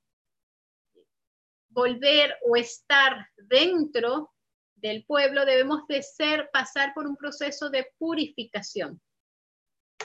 [1.77, 4.33] volver o estar dentro
[4.77, 9.01] del pueblo, debemos de ser, pasar por un proceso de purificación.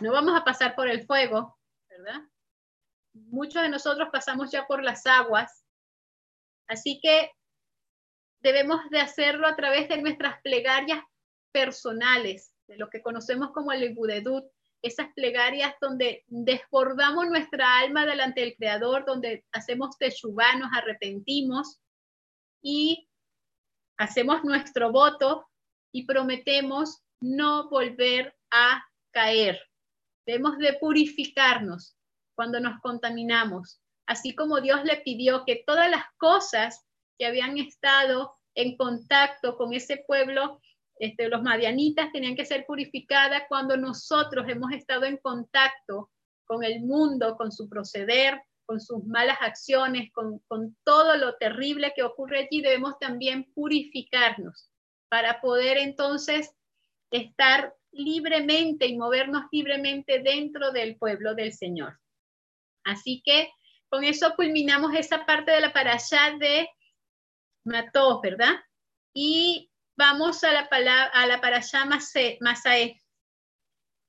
[0.01, 1.57] No vamos a pasar por el fuego,
[1.89, 2.21] ¿verdad?
[3.13, 5.65] muchos de nosotros pasamos ya por las aguas,
[6.67, 7.31] así que
[8.41, 11.03] debemos de hacerlo a través de nuestras plegarias
[11.51, 14.45] personales, de lo que conocemos como el Ibudedut,
[14.81, 21.79] esas plegarias donde desbordamos nuestra alma delante del Creador, donde hacemos teshuvah, nos arrepentimos
[22.61, 23.07] y
[23.97, 25.47] hacemos nuestro voto
[25.91, 29.61] y prometemos no volver a caer.
[30.25, 31.95] Debemos de purificarnos
[32.35, 36.85] cuando nos contaminamos, así como Dios le pidió que todas las cosas
[37.17, 40.59] que habían estado en contacto con ese pueblo,
[41.01, 46.11] este, los madianitas tenían que ser purificadas cuando nosotros hemos estado en contacto
[46.45, 52.03] con el mundo, con su proceder, con sus malas acciones, con, todo lo terrible que
[52.03, 54.69] ocurre allí, debemos también purificarnos
[55.09, 56.53] para poder entonces
[57.09, 61.99] estar libremente y movernos libremente dentro del pueblo del Señor.
[62.83, 63.49] Así que
[63.89, 66.69] con eso culminamos esa parte de la parasha de
[67.65, 68.53] Mató, ¿verdad?
[69.15, 69.70] Y
[70.01, 72.99] vamos a la, palabra, a la parasha Masae,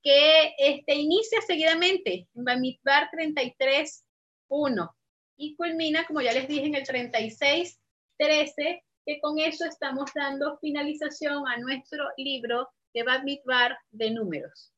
[0.01, 4.03] que este, inicia seguidamente en Bamidbar 33,
[4.47, 4.97] 1
[5.37, 7.79] y culmina, como ya les dije, en el 36,
[8.17, 14.73] 13, que con eso estamos dando finalización a nuestro libro de Bamidbar de números.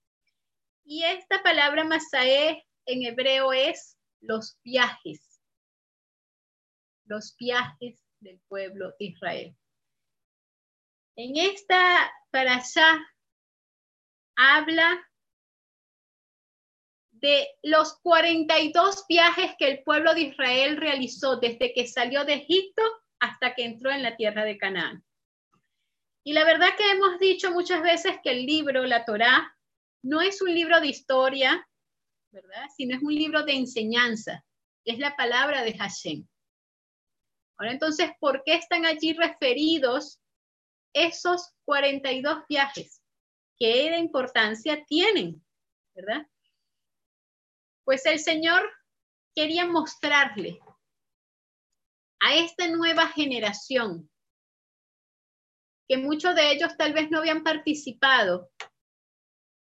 [0.83, 5.39] Y esta palabra Masae en hebreo es los viajes,
[7.05, 9.55] los viajes del pueblo de Israel.
[11.17, 13.07] En esta allá
[14.35, 15.01] habla
[17.11, 22.83] de los 42 viajes que el pueblo de Israel realizó desde que salió de Egipto
[23.19, 25.03] hasta que entró en la tierra de Canaán.
[26.25, 29.55] Y la verdad que hemos dicho muchas veces que el libro, la Torá,
[30.03, 31.67] no es un libro de historia,
[32.31, 32.65] ¿verdad?
[32.75, 34.43] Sino es un libro de enseñanza.
[34.83, 36.27] Es la palabra de Hashem.
[37.57, 40.19] Ahora entonces, ¿por qué están allí referidos
[40.95, 43.03] esos 42 viajes?
[43.59, 45.45] ¿Qué importancia tienen?
[45.93, 46.25] ¿Verdad?
[47.83, 48.63] Pues el Señor
[49.35, 50.59] quería mostrarle
[52.21, 54.09] a esta nueva generación,
[55.87, 58.49] que muchos de ellos tal vez no habían participado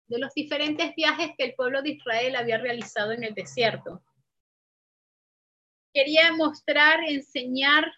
[0.08, 4.04] de los diferentes viajes que el pueblo de Israel había realizado en el desierto.
[5.94, 7.92] Quería mostrar, enseñar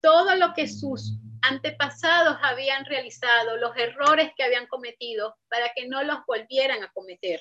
[0.00, 6.02] todo lo que sus antepasados habían realizado, los errores que habían cometido, para que no
[6.02, 7.40] los volvieran a cometer.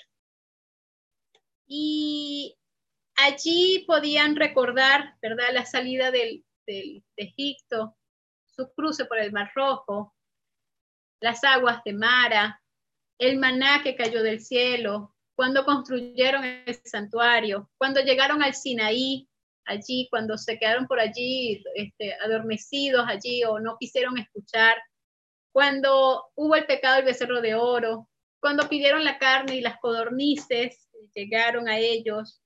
[1.68, 2.58] Y
[3.16, 7.96] allí podían recordar, ¿verdad?, la salida del, de Egipto,
[8.46, 10.14] su cruce por el Mar Rojo,
[11.22, 12.62] las aguas de Mara,
[13.20, 19.28] el maná que cayó del cielo, cuando construyeron el santuario, cuando llegaron al Sinaí,
[19.66, 24.76] allí, cuando se quedaron por allí este, adormecidos allí o no quisieron escuchar,
[25.52, 28.10] cuando hubo el pecado del becerro de oro,
[28.40, 32.42] cuando pidieron la carne y las codornices llegaron a ellos,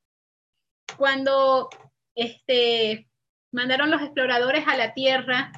[0.97, 1.69] cuando
[2.15, 3.09] este,
[3.51, 5.51] mandaron los exploradores a la tierra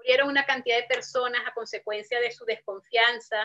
[0.00, 3.36] murieron una cantidad de personas a consecuencia de su desconfianza.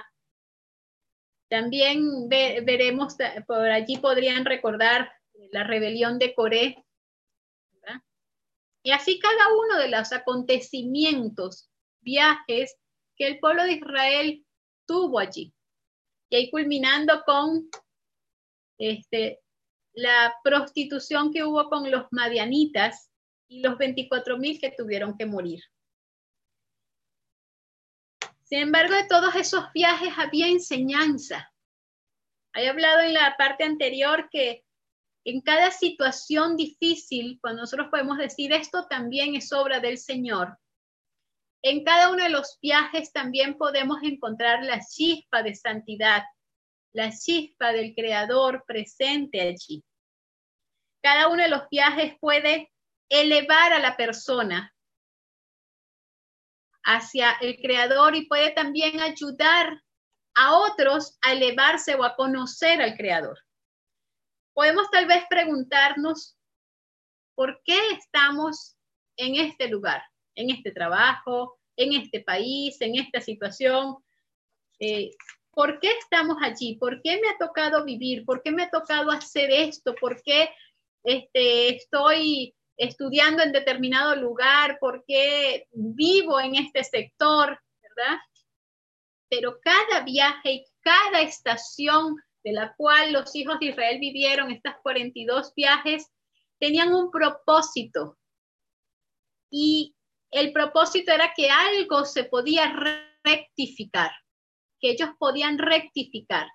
[1.50, 3.16] También veremos,
[3.46, 5.12] por allí podrían recordar
[5.52, 6.86] la rebelión de Coré.
[8.84, 11.72] Y así cada uno de los acontecimientos,
[12.02, 12.78] viajes
[13.16, 14.46] que el pueblo de Israel
[14.86, 15.54] tuvo allí.
[16.30, 17.68] Y ahí culminando con
[18.78, 19.42] este,
[19.94, 23.10] la prostitución que hubo con los madianitas
[23.48, 25.64] y los 24 mil que tuvieron que morir.
[28.44, 31.52] Sin embargo, de todos esos viajes había enseñanza.
[32.54, 34.64] He hablado en la parte anterior que
[35.26, 40.58] en cada situación difícil, cuando nosotros podemos decir esto también es obra del Señor,
[41.68, 46.24] en cada uno de los viajes también podemos encontrar la chispa de santidad,
[46.94, 49.84] la chispa del Creador presente allí.
[51.02, 52.72] Cada uno de los viajes puede
[53.10, 54.72] elevar a la persona
[56.84, 59.82] hacia el Creador y puede también ayudar
[60.36, 63.40] a otros a elevarse o a conocer al Creador.
[64.56, 66.38] Podemos tal vez preguntarnos,
[67.36, 68.78] ¿por qué estamos
[69.18, 70.02] en este lugar,
[70.34, 73.98] en este trabajo, en este país, en esta situación?
[74.80, 75.12] Eh,
[75.52, 76.78] ¿Por qué estamos allí?
[76.78, 78.24] ¿Por qué me ha tocado vivir?
[78.24, 79.94] ¿Por qué me ha tocado hacer esto?
[79.94, 80.50] ¿Por qué
[81.04, 84.78] este, estoy estudiando en determinado lugar?
[84.80, 87.60] ¿Por qué vivo en este sector?
[89.28, 92.16] Pero cada viaje y cada estación
[92.46, 96.10] de la cual los hijos de Israel vivieron, estas 42 viajes,
[96.60, 98.18] tenían un propósito.
[99.52, 99.96] Y
[100.32, 102.72] el propósito era que algo se podía
[103.24, 104.12] rectificar
[104.80, 106.48] que ellos podían rectificar.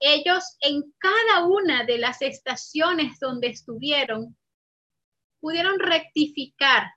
[0.00, 4.36] Ellos en cada una de las estaciones donde estuvieron
[5.40, 6.90] pudieron rectificar.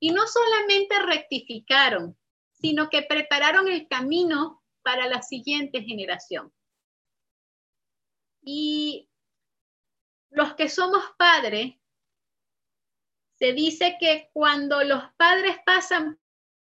[0.00, 2.18] Y no solamente rectificaron,
[2.52, 6.52] sino que prepararon el camino para la siguiente generación.
[8.42, 9.08] Y
[10.30, 11.74] los que somos padres,
[13.38, 16.18] se dice que cuando los padres pasan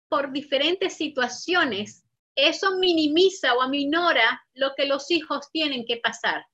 [0.08, 2.04] por diferentes situaciones,
[2.34, 6.46] eso minimiza o aminora lo que los hijos tienen que pasar,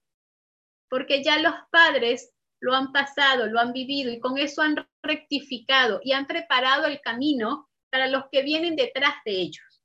[0.88, 6.00] porque ya los padres lo han pasado, lo han vivido y con eso han rectificado
[6.02, 9.82] y han preparado el camino para los que vienen detrás de ellos.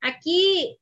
[0.00, 0.78] Aquí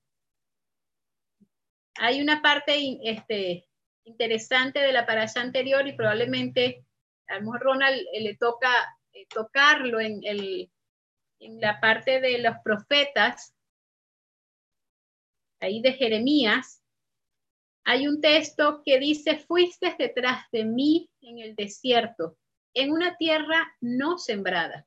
[1.96, 3.66] hay una parte este,
[4.04, 6.84] interesante de la parasha anterior y probablemente
[7.28, 8.70] a lo Ronald eh, le toca
[9.12, 13.54] eh, tocarlo en, en la parte de los profetas,
[15.60, 16.82] ahí de Jeremías,
[17.84, 22.38] hay un texto que dice, fuiste detrás de mí en el desierto,
[22.74, 24.86] en una tierra no sembrada.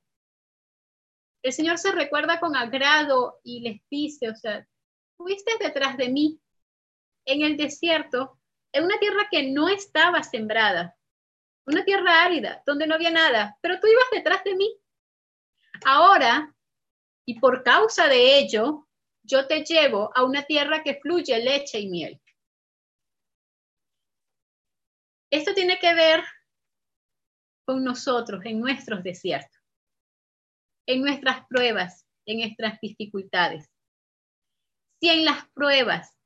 [1.44, 4.68] El Señor se recuerda con agrado y les dice, o sea,
[5.16, 6.42] fuiste detrás de mí
[7.28, 8.40] en el desierto,
[8.72, 10.98] en una tierra que no estaba sembrada,
[11.66, 14.76] una tierra árida, donde no había nada, pero tú ibas detrás de mí.
[15.86, 16.56] Ahora,
[17.26, 18.88] y por causa de ello,
[19.24, 22.22] yo te llevo a una tierra que fluye leche y miel.
[25.30, 26.24] Esto tiene que ver
[27.66, 29.62] con nosotros en nuestros desiertos,
[30.88, 33.70] en nuestras pruebas, en nuestras dificultades.
[35.00, 36.17] si en las pruebas,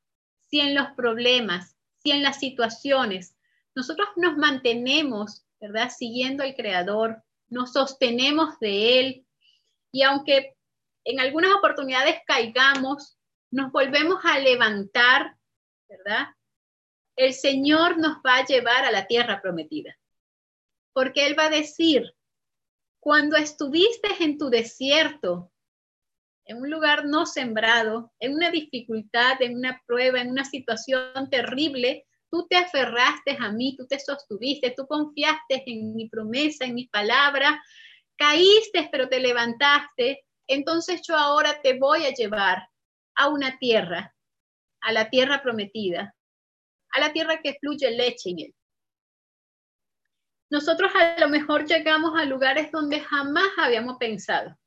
[0.52, 3.36] si en los problemas, si en las situaciones,
[3.74, 5.90] nosotros nos mantenemos, ¿verdad?
[5.90, 9.26] Siguiendo al Creador, nos sostenemos de Él
[9.94, 10.58] y aunque
[11.06, 13.18] en algunas oportunidades caigamos,
[13.50, 15.38] nos volvemos a levantar,
[15.88, 16.28] ¿verdad?
[17.16, 19.98] El Señor nos va a llevar a la tierra prometida.
[20.94, 22.14] Porque Él va a decir,
[23.00, 25.52] cuando estuviste en tu desierto,
[26.52, 32.06] en un lugar no sembrado, en una dificultad, en una prueba, en una situación terrible,
[32.30, 36.88] tú te aferraste a mí, tú te sostuviste, tú confiaste en mi promesa, en mi
[36.88, 37.62] palabra,
[38.18, 42.68] caíste, pero te levantaste, entonces yo ahora te voy a llevar
[43.16, 44.14] a una tierra,
[44.82, 46.14] a la tierra prometida,
[46.92, 48.56] a la tierra que fluye leche en él.
[50.50, 54.58] Nosotros a lo mejor llegamos a lugares donde jamás habíamos pensado.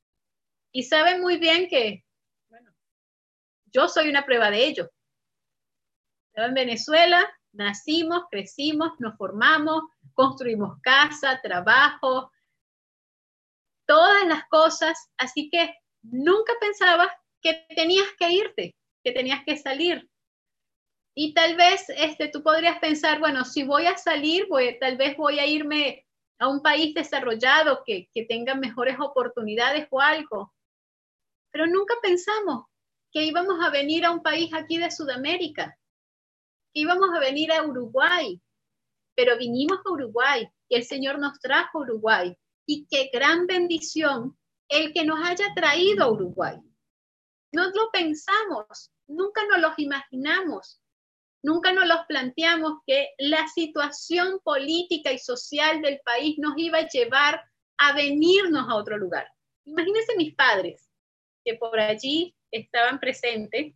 [0.77, 2.05] Y saben muy bien que,
[3.73, 4.91] yo soy una prueba de ello.
[6.33, 12.33] En Venezuela nacimos, crecimos, nos formamos, construimos casa, trabajo,
[13.87, 15.73] todas las cosas, así que
[16.03, 17.09] nunca pensabas
[17.41, 20.11] que tenías que irte, que tenías que salir.
[21.15, 25.17] Y tal vez este, tú podrías pensar, bueno, si voy a salir, voy, tal vez
[25.17, 26.05] voy a irme
[26.41, 30.54] a un país desarrollado que, que tenga mejores oportunidades o algo.
[31.55, 32.67] Pero nunca pensamos
[33.13, 35.79] que íbamos a venir a un país aquí de Sudamérica,
[36.73, 38.43] que íbamos a venir a Uruguay,
[39.15, 42.37] pero vinimos a Uruguay y el Señor nos trajo a Uruguay
[42.67, 44.37] y qué gran bendición
[44.69, 46.57] el que nos haya traído a Uruguay.
[47.53, 50.83] No lo pensamos, nunca nos los imaginamos,
[51.41, 56.89] nunca nos los planteamos que la situación política y social del país nos iba a
[56.89, 57.49] llevar
[57.79, 59.29] a venirnos a otro lugar.
[59.67, 60.91] Imagínense mis padres,
[61.45, 63.75] que por allí estaban presentes,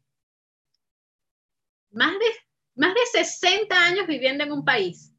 [1.91, 2.27] más de,
[2.75, 5.15] más de 60 años viviendo en un país,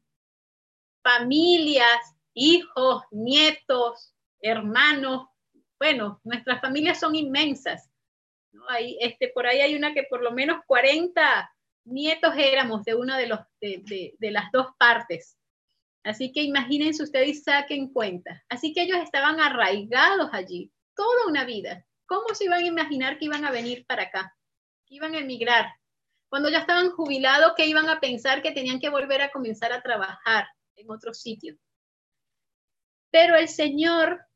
[1.02, 5.26] familias, hijos, nietos, hermanos.
[5.78, 7.90] Bueno, nuestras familias son inmensas.
[8.52, 8.62] ¿no?
[8.68, 11.50] Hay, este, por ahí hay una que por lo menos 40
[11.84, 15.36] nietos éramos de una de, los, de, de las dos partes.
[16.02, 18.42] Así que imagínense ustedes y saquen cuenta.
[18.48, 21.84] Así que ellos estaban arraigados allí toda una vida.
[22.10, 24.36] ¿Cómo se iban a imaginar que iban a venir para acá?
[24.84, 25.72] Que iban a emigrar.
[26.28, 29.80] Cuando ya estaban jubilados, que iban a pensar que tenían que volver a comenzar a
[29.80, 31.56] trabajar en otro sitio.
[33.12, 34.26] Pero el Señor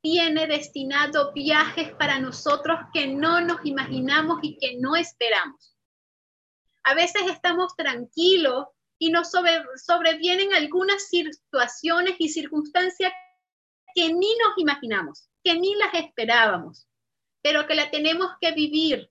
[0.00, 5.76] tiene destinado viajes para nosotros que no nos imaginamos y que no esperamos.
[6.84, 13.12] A veces estamos tranquilos y nos sobrevienen algunas situaciones y circunstancias
[13.92, 16.88] que ni nos imaginamos, que ni las esperábamos,
[17.42, 19.10] pero que la tenemos que vivir,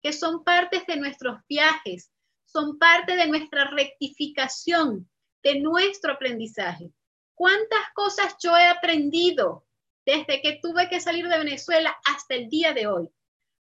[0.00, 2.12] que son partes de nuestros viajes,
[2.44, 5.10] son parte de nuestra rectificación,
[5.42, 6.92] de nuestro aprendizaje.
[7.34, 9.66] ¿Cuántas cosas yo he aprendido
[10.06, 13.08] desde que tuve que salir de Venezuela hasta el día de hoy?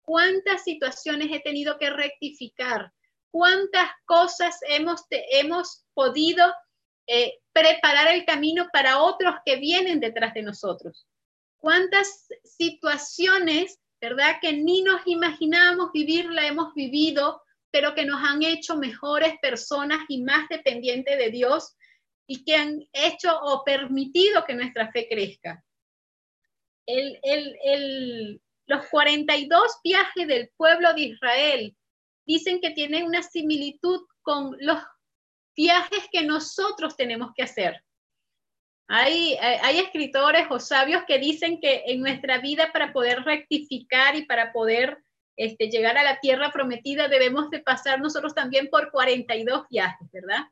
[0.03, 2.91] ¿Cuántas situaciones he tenido que rectificar?
[3.32, 6.53] ¿Cuántas cosas hemos, hemos podido
[7.07, 11.07] eh, preparar el camino para otros que vienen detrás de nosotros?
[11.64, 17.41] ¿Cuántas situaciones, verdad, que ni nos imaginábamos vivir, la hemos vivido,
[17.72, 21.78] pero que nos han hecho mejores personas y más dependientes de Dios
[22.28, 25.64] y que han hecho o permitido que nuestra fe crezca.
[26.86, 31.78] El, el, los 42 viajes del pueblo de Israel
[32.26, 34.84] dicen que tienen una similitud con los
[35.55, 37.82] viajes que nosotros tenemos que hacer.
[38.88, 44.26] Hay, hay, escritores o sabios que dicen que en nuestra vida para poder rectificar y
[44.26, 45.04] para poder
[45.36, 50.44] este, llegar a la tierra prometida debemos de pasar nosotros también por 42 viajes, ¿verdad?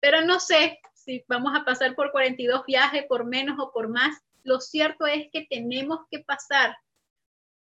[0.00, 4.20] Pero no sé si vamos a pasar por 42 viajes, por menos o por más,
[4.42, 6.76] lo cierto es que tenemos que pasar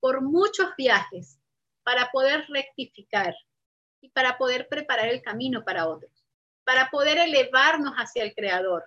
[0.00, 1.38] por muchos viajes
[1.82, 3.34] para poder rectificar
[4.00, 6.24] y para poder preparar el camino para otros,
[6.64, 8.84] para poder elevarnos hacia el Creador,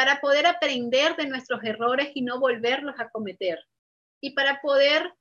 [0.00, 3.58] para poder aprender de nuestros errores y no volverlos a cometer,
[4.22, 5.12] y para poder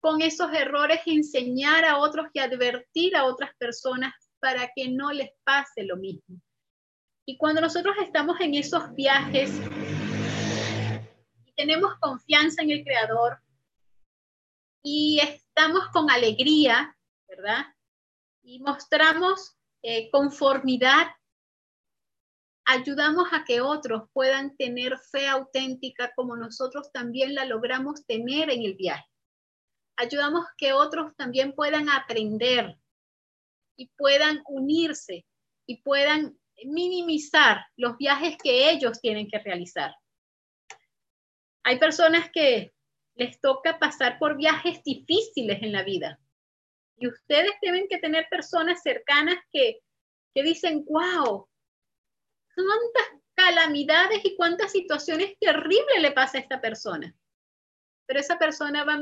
[0.00, 5.30] con esos errores enseñar a otros y advertir a otras personas para que no les
[5.44, 6.42] pase lo mismo.
[7.26, 9.50] Y cuando nosotros estamos en esos viajes
[11.46, 13.38] y tenemos confianza en el Creador
[14.82, 16.94] y estamos con alegría,
[17.26, 17.64] ¿verdad?
[18.42, 21.06] Y mostramos eh, conformidad,
[22.68, 28.62] ayudamos a que otros puedan tener fe auténtica como nosotros también la logramos tener en
[28.62, 29.08] el viaje.
[29.96, 32.78] ayudamos que otros también puedan aprender
[33.76, 35.24] y puedan unirse
[35.66, 39.92] y puedan minimizar los viajes que ellos tienen que realizar.
[41.64, 42.72] Hay personas que
[43.14, 46.20] les toca pasar por viajes difíciles en la vida.
[46.98, 49.80] Y ustedes deben que tener personas cercanas que,
[50.34, 51.48] que dicen, wow,
[52.64, 57.14] cuántas calamidades y cuántas situaciones terribles le pasa a esta persona.
[58.06, 58.98] Pero esa persona va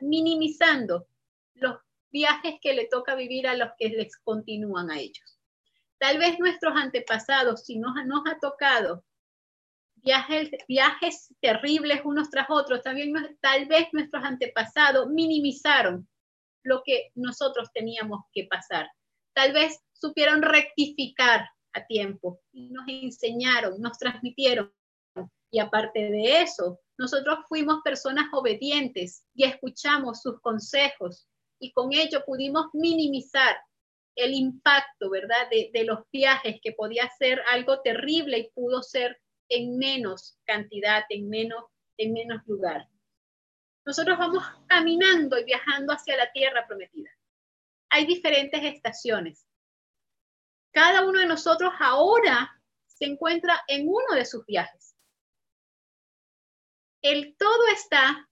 [0.00, 1.06] minimizando
[1.54, 1.76] los
[2.10, 5.38] viajes que le toca vivir a los que les continúan a ellos.
[5.98, 9.04] Tal vez nuestros antepasados, si nos, nos ha tocado
[9.96, 16.08] viajes, viajes terribles unos tras otros, también tal vez nuestros antepasados minimizaron
[16.64, 18.90] lo que nosotros teníamos que pasar.
[19.34, 24.72] Tal vez supieron rectificar a tiempo y nos enseñaron, nos transmitieron.
[25.50, 32.24] Y aparte de eso, nosotros fuimos personas obedientes y escuchamos sus consejos y con ello
[32.24, 33.56] pudimos minimizar
[34.16, 35.48] el impacto, ¿verdad?
[35.50, 41.28] De, los viajes que podía ser algo terrible y pudo ser en menos cantidad, en
[41.28, 41.64] menos,
[41.98, 42.88] en menos lugar.
[43.84, 47.10] Nosotros vamos caminando y viajando hacia la tierra prometida.
[47.90, 49.46] Hay diferentes estaciones.
[50.72, 52.50] Cada uno de nosotros ahora
[52.86, 54.96] se encuentra en uno de sus viajes.
[57.02, 58.28] El todo está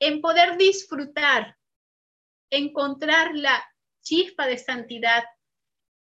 [0.00, 1.58] en poder disfrutar,
[2.50, 3.62] encontrar la
[4.02, 5.24] chispa de santidad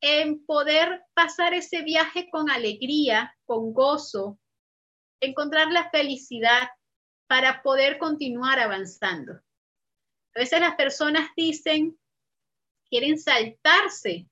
[0.01, 4.39] en poder pasar ese viaje con alegría, con gozo,
[5.21, 6.69] encontrar la felicidad
[7.27, 9.33] para poder continuar avanzando.
[9.33, 11.97] A veces las personas dicen,
[12.89, 14.27] quieren saltarse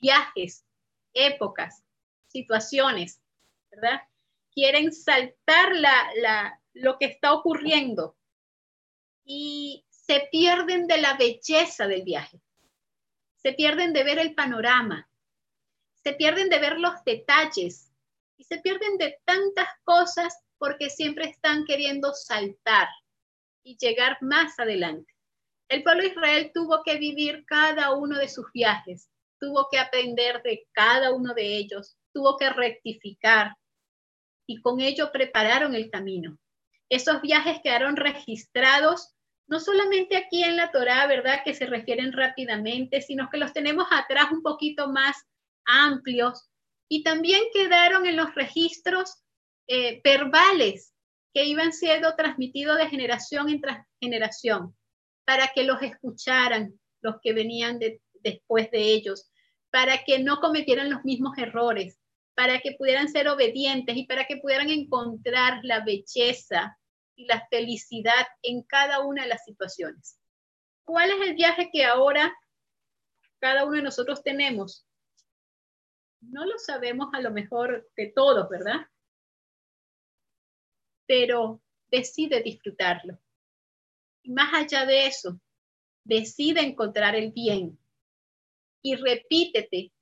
[0.00, 0.64] viajes,
[1.12, 1.84] épocas,
[2.28, 3.20] situaciones,
[3.70, 4.00] ¿verdad?
[4.52, 8.16] Quieren saltar la, lo que está ocurriendo
[9.24, 12.40] y se pierden de la belleza del viaje
[13.42, 15.08] se pierden de ver el panorama,
[16.02, 17.90] se pierden de ver los detalles
[18.36, 22.88] y se pierden de tantas cosas porque siempre están queriendo saltar
[23.62, 25.14] y llegar más adelante.
[25.68, 29.08] El pueblo de Israel tuvo que vivir cada uno de sus viajes,
[29.40, 33.56] tuvo que aprender de cada uno de ellos, tuvo que rectificar
[34.46, 36.36] y con ello prepararon el camino.
[36.88, 39.14] Esos viajes quedaron registrados
[39.46, 41.40] no solamente aquí en la Torá, ¿verdad?
[41.44, 45.16] Que se refieren rápidamente, sino que los tenemos atrás un poquito más
[45.64, 46.48] amplios
[46.88, 49.22] y también quedaron en los registros
[49.66, 50.94] eh, verbales
[51.34, 53.60] que iban siendo transmitidos de generación en
[54.00, 54.76] generación
[55.24, 57.78] para que los escucharan los que venían
[58.22, 59.30] después de ellos,
[59.70, 61.98] para que no cometieran los mismos errores,
[62.34, 66.78] para que pudieran ser obedientes y para que pudieran encontrar la belleza
[67.14, 70.18] y la felicidad en cada una de las situaciones.
[70.84, 72.34] ¿Cuál es el viaje que ahora
[73.38, 74.86] cada uno de nosotros tenemos?
[76.20, 78.86] No lo sabemos a lo mejor de todos, ¿verdad?
[81.06, 83.18] Pero decide disfrutarlo.
[84.22, 85.40] Y más allá de eso,
[86.04, 87.79] decide encontrar el bien.
[88.82, 89.92] Y repítete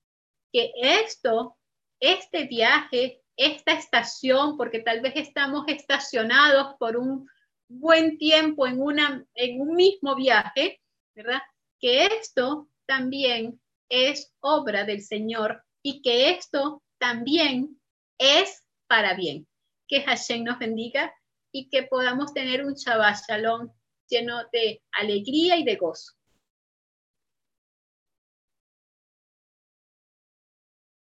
[0.53, 1.57] que esto,
[2.01, 7.29] este viaje, esta estación, porque tal vez estamos estacionados por un
[7.68, 10.81] buen tiempo en, una, en un mismo viaje,
[11.14, 11.43] ¿verdad?
[11.81, 17.81] Que esto también es obra del Señor y que esto también
[18.18, 19.47] es para bien.
[19.87, 21.14] Que Hashem nos bendiga
[21.53, 23.70] y que podamos tener un Shabbat Shalom
[24.09, 26.18] lleno de alegría y de gozo.